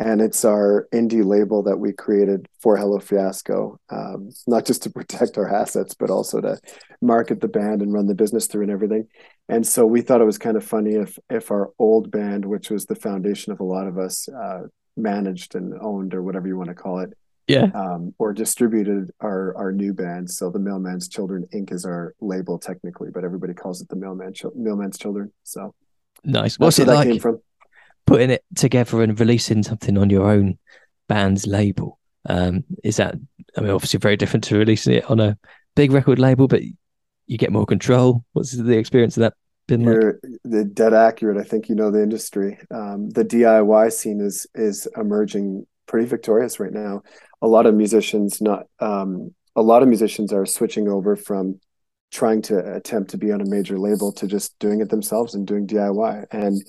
and 0.00 0.22
it's 0.22 0.46
our 0.46 0.88
indie 0.94 1.24
label 1.24 1.62
that 1.64 1.76
we 1.76 1.92
created 1.92 2.48
for 2.58 2.74
Hello 2.74 2.98
Fiasco, 2.98 3.78
um, 3.90 4.30
not 4.46 4.64
just 4.64 4.82
to 4.84 4.90
protect 4.98 5.36
our 5.36 5.54
assets, 5.54 5.94
but 5.94 6.10
also 6.10 6.40
to 6.40 6.58
market 7.02 7.40
the 7.40 7.48
band 7.48 7.82
and 7.82 7.92
run 7.92 8.06
the 8.06 8.14
business 8.14 8.46
through 8.46 8.62
and 8.62 8.70
everything. 8.70 9.06
And 9.48 9.66
so 9.66 9.84
we 9.84 10.00
thought 10.00 10.22
it 10.22 10.26
was 10.26 10.38
kind 10.38 10.56
of 10.56 10.64
funny 10.64 10.94
if 10.94 11.18
if 11.28 11.50
our 11.50 11.70
old 11.78 12.10
band, 12.10 12.46
which 12.46 12.70
was 12.70 12.86
the 12.86 12.94
foundation 12.94 13.52
of 13.52 13.60
a 13.60 13.64
lot 13.64 13.86
of 13.86 13.98
us, 13.98 14.26
uh, 14.28 14.62
managed 14.96 15.54
and 15.54 15.74
owned 15.80 16.14
or 16.14 16.22
whatever 16.22 16.48
you 16.48 16.56
want 16.56 16.70
to 16.70 16.74
call 16.74 17.00
it, 17.00 17.12
yeah, 17.46 17.66
um, 17.74 18.14
or 18.18 18.32
distributed 18.32 19.10
our 19.20 19.54
our 19.56 19.70
new 19.70 19.92
band. 19.92 20.30
So 20.30 20.50
the 20.50 20.58
Mailman's 20.58 21.08
Children 21.08 21.46
Inc. 21.52 21.72
is 21.72 21.84
our 21.84 22.14
label 22.20 22.58
technically, 22.58 23.10
but 23.12 23.24
everybody 23.24 23.52
calls 23.52 23.82
it 23.82 23.88
the 23.88 23.96
Mailman 23.96 24.32
Mailman's 24.54 24.98
Children. 24.98 25.30
So 25.42 25.74
nice. 26.24 26.58
What's 26.58 26.78
it 26.78 26.86
that 26.86 26.94
like? 26.94 27.22
Putting 28.06 28.30
it 28.30 28.44
together 28.56 29.02
and 29.02 29.18
releasing 29.18 29.62
something 29.62 29.96
on 29.96 30.10
your 30.10 30.28
own 30.30 30.58
band's 31.08 31.46
label 31.46 31.98
um, 32.28 32.64
is 32.84 32.96
that 32.96 33.14
i 33.56 33.60
mean 33.60 33.70
obviously 33.70 33.98
very 33.98 34.16
different 34.16 34.44
to 34.44 34.58
releasing 34.58 34.94
it 34.94 35.10
on 35.10 35.20
a 35.20 35.38
big 35.74 35.92
record 35.92 36.18
label 36.18 36.48
but 36.48 36.62
you 37.30 37.38
get 37.38 37.52
more 37.52 37.64
control. 37.64 38.24
What's 38.32 38.50
the 38.50 38.76
experience 38.76 39.16
of 39.16 39.20
that 39.20 39.34
been 39.68 39.82
You're 39.82 40.18
dead 40.64 40.92
accurate. 40.92 41.38
I 41.38 41.44
think 41.44 41.68
you 41.68 41.76
know 41.76 41.92
the 41.92 42.02
industry. 42.02 42.58
Um, 42.72 43.08
the 43.10 43.24
diy 43.24 43.92
scene 43.92 44.20
is 44.20 44.48
is 44.52 44.88
emerging 44.96 45.64
pretty 45.86 46.08
victorious 46.08 46.58
right 46.58 46.72
now. 46.72 47.02
A 47.40 47.46
lot 47.46 47.66
of 47.66 47.74
musicians 47.76 48.40
not 48.40 48.64
um, 48.80 49.32
a 49.54 49.62
lot 49.62 49.82
of 49.82 49.88
musicians 49.88 50.32
are 50.32 50.44
switching 50.44 50.88
over 50.88 51.14
from 51.14 51.60
trying 52.10 52.42
to 52.42 52.74
attempt 52.74 53.10
to 53.10 53.18
be 53.18 53.30
on 53.30 53.40
a 53.40 53.48
major 53.48 53.78
label 53.78 54.10
to 54.14 54.26
just 54.26 54.58
doing 54.58 54.80
it 54.80 54.88
themselves 54.88 55.36
and 55.36 55.46
doing 55.46 55.68
diy 55.68 56.26
and 56.32 56.60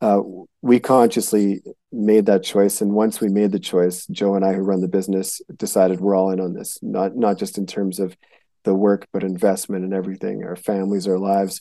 uh, 0.00 0.20
we 0.62 0.78
consciously 0.78 1.62
made 1.92 2.26
that 2.26 2.42
choice 2.42 2.80
and 2.80 2.92
once 2.92 3.20
we 3.20 3.28
made 3.28 3.52
the 3.52 3.58
choice 3.58 4.06
joe 4.08 4.34
and 4.34 4.44
i 4.44 4.52
who 4.52 4.60
run 4.60 4.80
the 4.80 4.88
business 4.88 5.40
decided 5.56 6.00
we're 6.00 6.16
all 6.16 6.30
in 6.30 6.40
on 6.40 6.52
this. 6.52 6.78
Not 6.82 7.16
not 7.16 7.38
just 7.38 7.58
in 7.58 7.66
terms 7.66 7.98
of 7.98 8.16
the 8.64 8.74
work 8.74 9.06
but 9.12 9.22
investment 9.22 9.84
and 9.84 9.94
everything 9.94 10.44
our 10.44 10.56
families 10.56 11.06
our 11.06 11.18
lives. 11.18 11.60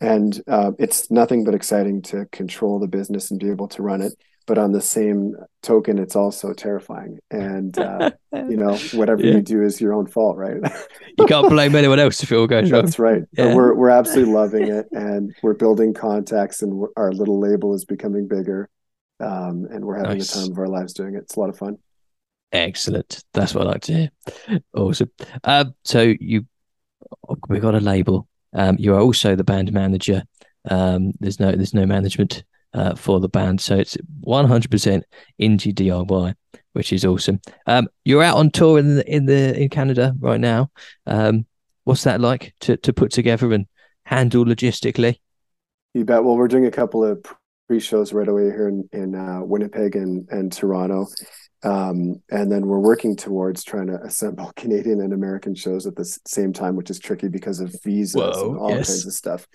And 0.00 0.40
uh, 0.48 0.72
it's 0.78 1.10
nothing 1.10 1.44
but 1.44 1.54
exciting 1.54 2.02
to 2.02 2.26
control 2.32 2.80
the 2.80 2.88
business 2.88 3.30
and 3.30 3.38
be 3.38 3.50
able 3.50 3.68
to 3.68 3.82
run 3.82 4.00
it 4.00 4.14
but 4.46 4.58
on 4.58 4.72
the 4.72 4.80
same 4.80 5.34
token 5.62 5.98
it's 5.98 6.16
also 6.16 6.52
terrifying. 6.52 7.18
And 7.30 7.76
uh, 7.78 8.10
you 8.32 8.56
know 8.56 8.76
whatever 8.94 9.22
yeah. 9.22 9.34
you 9.34 9.42
do 9.42 9.62
is 9.62 9.80
your 9.80 9.94
own 9.94 10.06
fault 10.06 10.36
right? 10.36 10.56
You 11.18 11.26
can't 11.26 11.50
blame 11.50 11.74
anyone 11.74 11.98
else 11.98 12.22
if 12.22 12.32
it 12.32 12.36
all 12.36 12.46
goes 12.46 12.70
wrong. 12.70 12.84
That's 12.84 12.98
right. 12.98 13.22
Yeah. 13.32 13.54
we're, 13.54 13.74
we're 13.74 13.90
absolutely 13.90 14.32
loving 14.32 14.68
it 14.68 14.86
and 14.92 15.34
we're 15.42 15.54
building 15.54 15.92
contacts 15.92 16.62
and 16.62 16.86
our 16.96 17.12
little 17.12 17.38
label 17.38 17.74
is 17.74 17.84
becoming 17.84 18.28
bigger 18.28 18.70
um, 19.20 19.66
and 19.70 19.84
we're 19.84 19.96
having 19.96 20.18
nice. 20.18 20.32
the 20.32 20.40
time 20.40 20.52
of 20.52 20.58
our 20.58 20.68
lives 20.68 20.94
doing 20.94 21.14
it. 21.14 21.18
It's 21.18 21.36
a 21.36 21.40
lot 21.40 21.50
of 21.50 21.58
fun. 21.58 21.78
Excellent. 22.50 23.22
That's 23.32 23.54
what 23.54 23.66
i 23.66 23.70
like 23.70 23.82
to 23.82 23.92
hear. 23.92 24.10
Awesome. 24.74 25.10
Um, 25.44 25.74
so 25.84 26.14
you 26.18 26.46
we 27.48 27.60
got 27.60 27.74
a 27.74 27.80
label. 27.80 28.28
Um, 28.54 28.76
you 28.78 28.94
are 28.94 29.00
also 29.00 29.36
the 29.36 29.44
band 29.44 29.72
manager. 29.72 30.22
Um, 30.70 31.12
there's 31.20 31.40
no 31.40 31.52
there's 31.52 31.74
no 31.74 31.86
management 31.86 32.44
uh, 32.74 32.94
for 32.94 33.20
the 33.20 33.28
band. 33.28 33.60
So 33.60 33.76
it's 33.76 33.96
100% 34.26 35.02
indie 35.40 35.74
DIY, 35.74 36.34
which 36.72 36.92
is 36.92 37.04
awesome. 37.04 37.40
Um, 37.66 37.88
you're 38.04 38.22
out 38.22 38.36
on 38.36 38.50
tour 38.50 38.78
in 38.78 38.96
the, 38.96 39.14
in 39.14 39.26
the 39.26 39.60
in 39.60 39.68
Canada 39.68 40.14
right 40.18 40.40
now. 40.40 40.70
Um, 41.06 41.46
what's 41.84 42.04
that 42.04 42.20
like 42.20 42.54
to 42.60 42.76
to 42.78 42.92
put 42.92 43.10
together 43.10 43.52
and 43.52 43.66
handle 44.04 44.44
logistically? 44.44 45.18
You 45.94 46.04
bet. 46.04 46.24
Well, 46.24 46.36
we're 46.36 46.48
doing 46.48 46.66
a 46.66 46.70
couple 46.70 47.04
of 47.04 47.24
pre-shows 47.68 48.12
right 48.12 48.28
away 48.28 48.44
here 48.44 48.68
in, 48.68 48.88
in 48.92 49.14
uh, 49.14 49.40
Winnipeg 49.42 49.96
and, 49.96 50.28
and 50.30 50.52
Toronto. 50.52 51.06
Um, 51.64 52.20
and 52.30 52.50
then 52.50 52.66
we're 52.66 52.80
working 52.80 53.14
towards 53.14 53.62
trying 53.62 53.86
to 53.86 54.00
assemble 54.02 54.52
Canadian 54.56 55.00
and 55.00 55.12
American 55.12 55.54
shows 55.54 55.86
at 55.86 55.96
the 55.96 56.04
same 56.26 56.52
time, 56.52 56.76
which 56.76 56.90
is 56.90 56.98
tricky 56.98 57.28
because 57.28 57.60
of 57.60 57.74
visas 57.84 58.14
Whoa, 58.14 58.50
and 58.50 58.58
all 58.58 58.70
yes. 58.70 58.88
kinds 58.88 59.06
of 59.06 59.12
stuff. 59.12 59.46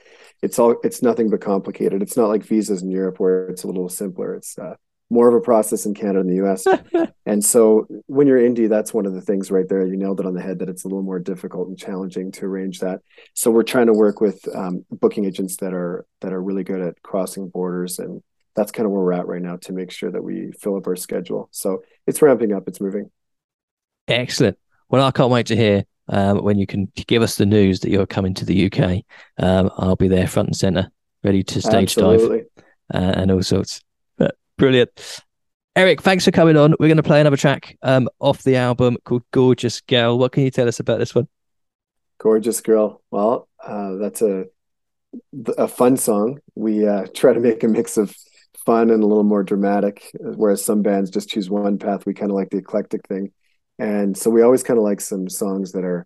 It's 0.41 0.57
all 0.59 0.75
it's 0.83 1.01
nothing 1.01 1.29
but 1.29 1.41
complicated. 1.41 2.01
It's 2.01 2.17
not 2.17 2.29
like 2.29 2.43
visas 2.43 2.81
in 2.81 2.91
Europe 2.91 3.19
where 3.19 3.49
it's 3.49 3.63
a 3.63 3.67
little 3.67 3.89
simpler. 3.89 4.35
It's 4.35 4.57
uh, 4.57 4.75
more 5.09 5.27
of 5.27 5.35
a 5.35 5.41
process 5.41 5.85
in 5.85 5.93
Canada 5.93 6.19
and 6.19 6.29
the 6.29 6.45
US. 6.45 6.65
and 7.25 7.43
so 7.43 7.87
when 8.07 8.27
you're 8.27 8.39
indie, 8.39 8.69
that's 8.69 8.93
one 8.93 9.05
of 9.05 9.13
the 9.13 9.21
things 9.21 9.51
right 9.51 9.67
there. 9.67 9.85
You 9.85 9.95
nailed 9.95 10.19
it 10.19 10.25
on 10.25 10.33
the 10.33 10.41
head 10.41 10.59
that 10.59 10.69
it's 10.69 10.83
a 10.83 10.87
little 10.87 11.03
more 11.03 11.19
difficult 11.19 11.67
and 11.67 11.77
challenging 11.77 12.31
to 12.33 12.45
arrange 12.45 12.79
that. 12.79 13.01
So 13.33 13.51
we're 13.51 13.63
trying 13.63 13.87
to 13.87 13.93
work 13.93 14.21
with 14.21 14.47
um, 14.55 14.85
booking 14.91 15.25
agents 15.25 15.57
that 15.57 15.73
are 15.73 16.05
that 16.21 16.33
are 16.33 16.41
really 16.41 16.63
good 16.63 16.81
at 16.81 17.01
crossing 17.01 17.49
borders 17.49 17.99
and 17.99 18.21
that's 18.57 18.71
kind 18.71 18.87
of 18.87 18.91
where 18.91 19.01
we're 19.01 19.13
at 19.13 19.27
right 19.27 19.41
now 19.41 19.55
to 19.55 19.71
make 19.71 19.91
sure 19.91 20.11
that 20.11 20.23
we 20.23 20.51
fill 20.59 20.75
up 20.75 20.87
our 20.87 20.95
schedule. 20.95 21.47
So 21.51 21.83
it's 22.07 22.23
ramping 22.23 22.53
up, 22.53 22.67
it's 22.67 22.81
moving. 22.81 23.11
Excellent. 24.07 24.57
Well, 24.89 25.05
I 25.05 25.11
can't 25.11 25.29
wait 25.29 25.45
to 25.47 25.55
hear 25.55 25.85
um, 26.09 26.43
when 26.43 26.57
you 26.57 26.65
can 26.65 26.91
give 26.95 27.21
us 27.21 27.35
the 27.35 27.45
news 27.45 27.81
that 27.81 27.91
you're 27.91 28.07
coming 28.07 28.33
to 28.33 28.45
the 28.45 28.65
UK. 28.65 29.03
Um, 29.37 29.69
I'll 29.77 29.95
be 29.95 30.07
there 30.07 30.27
front 30.27 30.49
and 30.49 30.55
center, 30.57 30.91
ready 31.23 31.43
to 31.43 31.61
stage 31.61 31.95
Absolutely. 31.95 32.45
dive 32.55 32.65
uh, 32.95 33.19
and 33.19 33.31
all 33.31 33.43
sorts. 33.43 33.83
But 34.17 34.35
brilliant. 34.57 35.21
Eric, 35.75 36.01
thanks 36.01 36.25
for 36.25 36.31
coming 36.31 36.57
on. 36.57 36.73
We're 36.79 36.87
going 36.87 36.97
to 36.97 37.03
play 37.03 37.21
another 37.21 37.37
track 37.37 37.77
um, 37.83 38.09
off 38.19 38.41
the 38.41 38.55
album 38.55 38.97
called 39.05 39.21
Gorgeous 39.29 39.81
Girl. 39.81 40.17
What 40.17 40.31
can 40.31 40.43
you 40.43 40.49
tell 40.49 40.67
us 40.67 40.79
about 40.79 40.97
this 40.97 41.13
one? 41.13 41.27
Gorgeous 42.17 42.61
Girl. 42.61 43.03
Well, 43.11 43.47
uh, 43.63 43.97
that's 43.97 44.23
a 44.23 44.45
a 45.57 45.67
fun 45.67 45.97
song. 45.97 46.39
We 46.55 46.87
uh, 46.87 47.07
try 47.13 47.33
to 47.33 47.39
make 47.39 47.63
a 47.63 47.67
mix 47.67 47.97
of 47.97 48.15
fun 48.65 48.89
and 48.89 49.03
a 49.03 49.07
little 49.07 49.23
more 49.23 49.43
dramatic. 49.43 50.11
Whereas 50.19 50.63
some 50.63 50.81
bands 50.81 51.09
just 51.09 51.29
choose 51.29 51.49
one 51.49 51.77
path. 51.77 52.05
We 52.05 52.13
kind 52.13 52.31
of 52.31 52.35
like 52.35 52.49
the 52.49 52.57
eclectic 52.57 53.07
thing, 53.07 53.31
and 53.79 54.17
so 54.17 54.29
we 54.29 54.41
always 54.41 54.63
kind 54.63 54.77
of 54.77 54.83
like 54.83 55.01
some 55.01 55.29
songs 55.29 55.71
that 55.73 55.83
are 55.83 56.05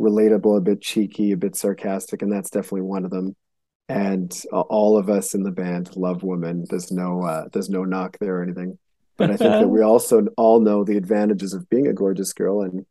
relatable, 0.00 0.58
a 0.58 0.60
bit 0.60 0.80
cheeky, 0.80 1.32
a 1.32 1.36
bit 1.36 1.56
sarcastic, 1.56 2.22
and 2.22 2.32
that's 2.32 2.50
definitely 2.50 2.82
one 2.82 3.04
of 3.04 3.10
them. 3.10 3.36
And 3.88 4.32
all 4.52 4.96
of 4.96 5.10
us 5.10 5.34
in 5.34 5.42
the 5.42 5.50
band 5.50 5.96
love 5.96 6.22
women. 6.22 6.64
There's 6.68 6.90
no 6.90 7.22
uh, 7.22 7.48
there's 7.52 7.68
no 7.68 7.84
knock 7.84 8.16
there 8.18 8.38
or 8.38 8.42
anything. 8.42 8.78
But 9.16 9.30
I 9.30 9.36
think 9.36 9.50
that 9.50 9.68
we 9.68 9.82
also 9.82 10.26
all 10.36 10.60
know 10.60 10.84
the 10.84 10.96
advantages 10.96 11.52
of 11.52 11.68
being 11.68 11.86
a 11.86 11.92
gorgeous 11.92 12.32
girl, 12.32 12.62
and 12.62 12.86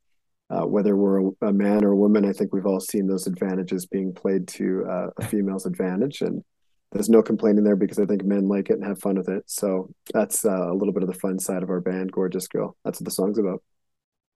uh, 0.50 0.66
whether 0.66 0.96
we're 0.96 1.30
a, 1.30 1.32
a, 1.48 1.54
man 1.54 1.84
or 1.84 1.92
a 1.92 1.96
woman, 1.96 2.26
I 2.26 2.34
think 2.34 2.54
we've 2.54 2.66
all 2.66 2.80
seen 2.80 3.08
those 3.08 3.26
advantages 3.26 3.86
being 3.86 4.14
played 4.14 4.48
to 4.50 4.86
uh, 4.88 5.08
a 5.18 5.26
female's 5.28 5.66
advantage, 5.66 6.22
and 6.22 6.44
there's 6.92 7.10
no 7.10 7.22
complaining 7.22 7.64
there 7.64 7.76
because 7.76 8.00
I 8.00 8.06
think 8.06 8.24
men 8.24 8.48
like 8.48 8.70
it 8.70 8.74
and 8.74 8.84
have 8.84 9.00
fun 9.00 9.18
with 9.18 9.30
it. 9.30 9.44
So 9.48 9.94
that's 10.14 10.46
uh, 10.46 10.72
a 10.72 10.74
little 10.74 10.94
bit 10.94 11.04
of 11.04 11.10
the 11.10 11.20
fun 11.20 11.40
side 11.40 11.64
of 11.64 11.70
our 11.70 11.80
band, 11.80 12.12
Gorgeous 12.12 12.48
Girl. 12.48 12.76
That's 12.84 13.00
what 13.00 13.06
the 13.06 13.12
song's 13.12 13.38
about. 13.38 13.64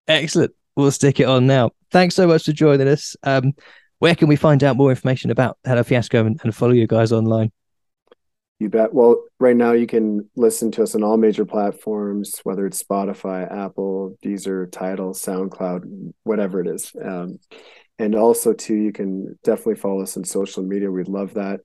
Excellent. 0.08 0.54
We'll 0.76 0.92
stick 0.92 1.20
it 1.20 1.26
on 1.26 1.48
now. 1.48 1.72
Thanks 1.92 2.16
so 2.16 2.28
much 2.28 2.46
for 2.46 2.54
joining 2.54 2.88
us. 2.88 3.16
Um, 3.24 3.54
where 4.00 4.16
can 4.16 4.28
we 4.28 4.36
find 4.36 4.64
out 4.64 4.78
more 4.78 4.90
information 4.90 5.32
about 5.32 5.58
Hello 5.66 5.84
Fiasco 5.84 6.26
and, 6.26 6.40
and 6.44 6.56
follow 6.56 6.74
you 6.74 6.88
guys 6.88 7.12
online? 7.12 7.52
You 8.60 8.70
bet. 8.70 8.94
Well, 8.94 9.24
right 9.40 9.56
now 9.56 9.74
you 9.74 9.88
can 9.88 10.30
listen 10.38 10.72
to 10.72 10.84
us 10.84 10.96
on 10.96 11.04
all 11.04 11.18
major 11.18 11.46
platforms, 11.46 12.40
whether 12.44 12.66
it's 12.66 12.82
Spotify, 12.82 13.52
Apple, 13.52 14.16
Deezer, 14.24 14.72
Tidal, 14.72 15.14
SoundCloud, 15.14 16.14
whatever 16.24 16.62
it 16.62 16.68
is. 16.68 16.94
Um, 17.02 17.40
and 18.00 18.16
also, 18.16 18.54
too, 18.54 18.76
you 18.76 18.94
can 18.94 19.38
definitely 19.44 19.76
follow 19.76 20.02
us 20.02 20.16
on 20.16 20.24
social 20.24 20.64
media. 20.64 20.92
We'd 20.92 21.10
love 21.10 21.34
that. 21.34 21.62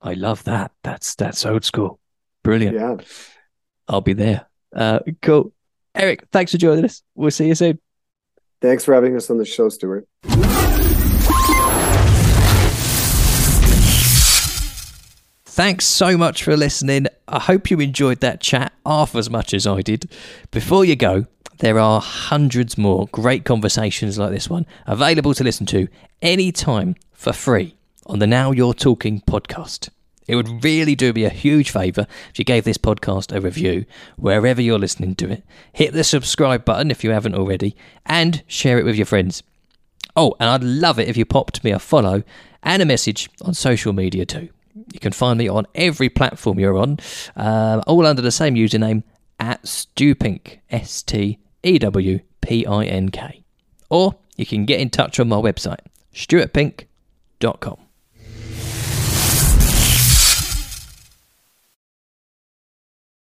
I 0.00 0.14
love 0.14 0.44
that. 0.44 0.70
That's 0.84 1.16
that's 1.16 1.44
old 1.44 1.64
school. 1.64 1.98
Brilliant. 2.44 2.76
Yeah. 2.76 2.98
I'll 3.88 4.00
be 4.00 4.12
there. 4.12 4.46
Uh, 4.74 5.00
cool. 5.22 5.52
Eric, 5.94 6.26
thanks 6.32 6.52
for 6.52 6.58
joining 6.58 6.84
us. 6.84 7.02
We'll 7.14 7.30
see 7.30 7.48
you 7.48 7.54
soon. 7.54 7.78
Thanks 8.60 8.84
for 8.84 8.94
having 8.94 9.16
us 9.16 9.30
on 9.30 9.38
the 9.38 9.44
show, 9.44 9.68
Stuart. 9.68 10.08
Thanks 15.44 15.86
so 15.86 16.18
much 16.18 16.42
for 16.42 16.54
listening. 16.54 17.06
I 17.26 17.40
hope 17.40 17.70
you 17.70 17.80
enjoyed 17.80 18.20
that 18.20 18.40
chat 18.40 18.74
half 18.84 19.14
as 19.14 19.30
much 19.30 19.54
as 19.54 19.66
I 19.66 19.80
did. 19.80 20.10
Before 20.50 20.84
you 20.84 20.96
go, 20.96 21.26
there 21.60 21.78
are 21.78 22.02
hundreds 22.02 22.76
more 22.76 23.06
great 23.10 23.46
conversations 23.46 24.18
like 24.18 24.32
this 24.32 24.50
one 24.50 24.66
available 24.86 25.32
to 25.32 25.44
listen 25.44 25.64
to 25.66 25.88
anytime 26.20 26.94
for 27.12 27.32
free 27.32 27.74
on 28.04 28.18
the 28.18 28.26
Now 28.26 28.50
You're 28.50 28.74
Talking 28.74 29.22
podcast. 29.22 29.88
It 30.26 30.36
would 30.36 30.64
really 30.64 30.94
do 30.94 31.12
me 31.12 31.24
a 31.24 31.30
huge 31.30 31.70
favour 31.70 32.06
if 32.30 32.38
you 32.38 32.44
gave 32.44 32.64
this 32.64 32.78
podcast 32.78 33.34
a 33.34 33.40
review 33.40 33.84
wherever 34.16 34.60
you're 34.60 34.78
listening 34.78 35.14
to 35.16 35.30
it. 35.30 35.44
Hit 35.72 35.92
the 35.92 36.04
subscribe 36.04 36.64
button 36.64 36.90
if 36.90 37.04
you 37.04 37.10
haven't 37.10 37.34
already 37.34 37.76
and 38.04 38.42
share 38.46 38.78
it 38.78 38.84
with 38.84 38.96
your 38.96 39.06
friends. 39.06 39.42
Oh, 40.16 40.34
and 40.40 40.48
I'd 40.48 40.64
love 40.64 40.98
it 40.98 41.08
if 41.08 41.16
you 41.16 41.24
popped 41.24 41.62
me 41.62 41.70
a 41.70 41.78
follow 41.78 42.22
and 42.62 42.82
a 42.82 42.86
message 42.86 43.30
on 43.42 43.54
social 43.54 43.92
media 43.92 44.24
too. 44.26 44.48
You 44.92 45.00
can 45.00 45.12
find 45.12 45.38
me 45.38 45.48
on 45.48 45.66
every 45.74 46.08
platform 46.08 46.58
you're 46.58 46.76
on, 46.76 46.98
uh, 47.36 47.82
all 47.86 48.06
under 48.06 48.22
the 48.22 48.30
same 48.30 48.54
username 48.54 49.04
at 49.38 49.62
Stewpink, 49.64 50.58
S 50.70 51.02
T 51.02 51.38
E 51.62 51.78
W 51.78 52.20
P 52.40 52.66
I 52.66 52.84
N 52.84 53.10
K. 53.10 53.42
Or 53.88 54.16
you 54.36 54.44
can 54.44 54.64
get 54.64 54.80
in 54.80 54.90
touch 54.90 55.18
on 55.20 55.28
my 55.28 55.36
website, 55.36 55.80
stuartpink.com. 56.14 57.85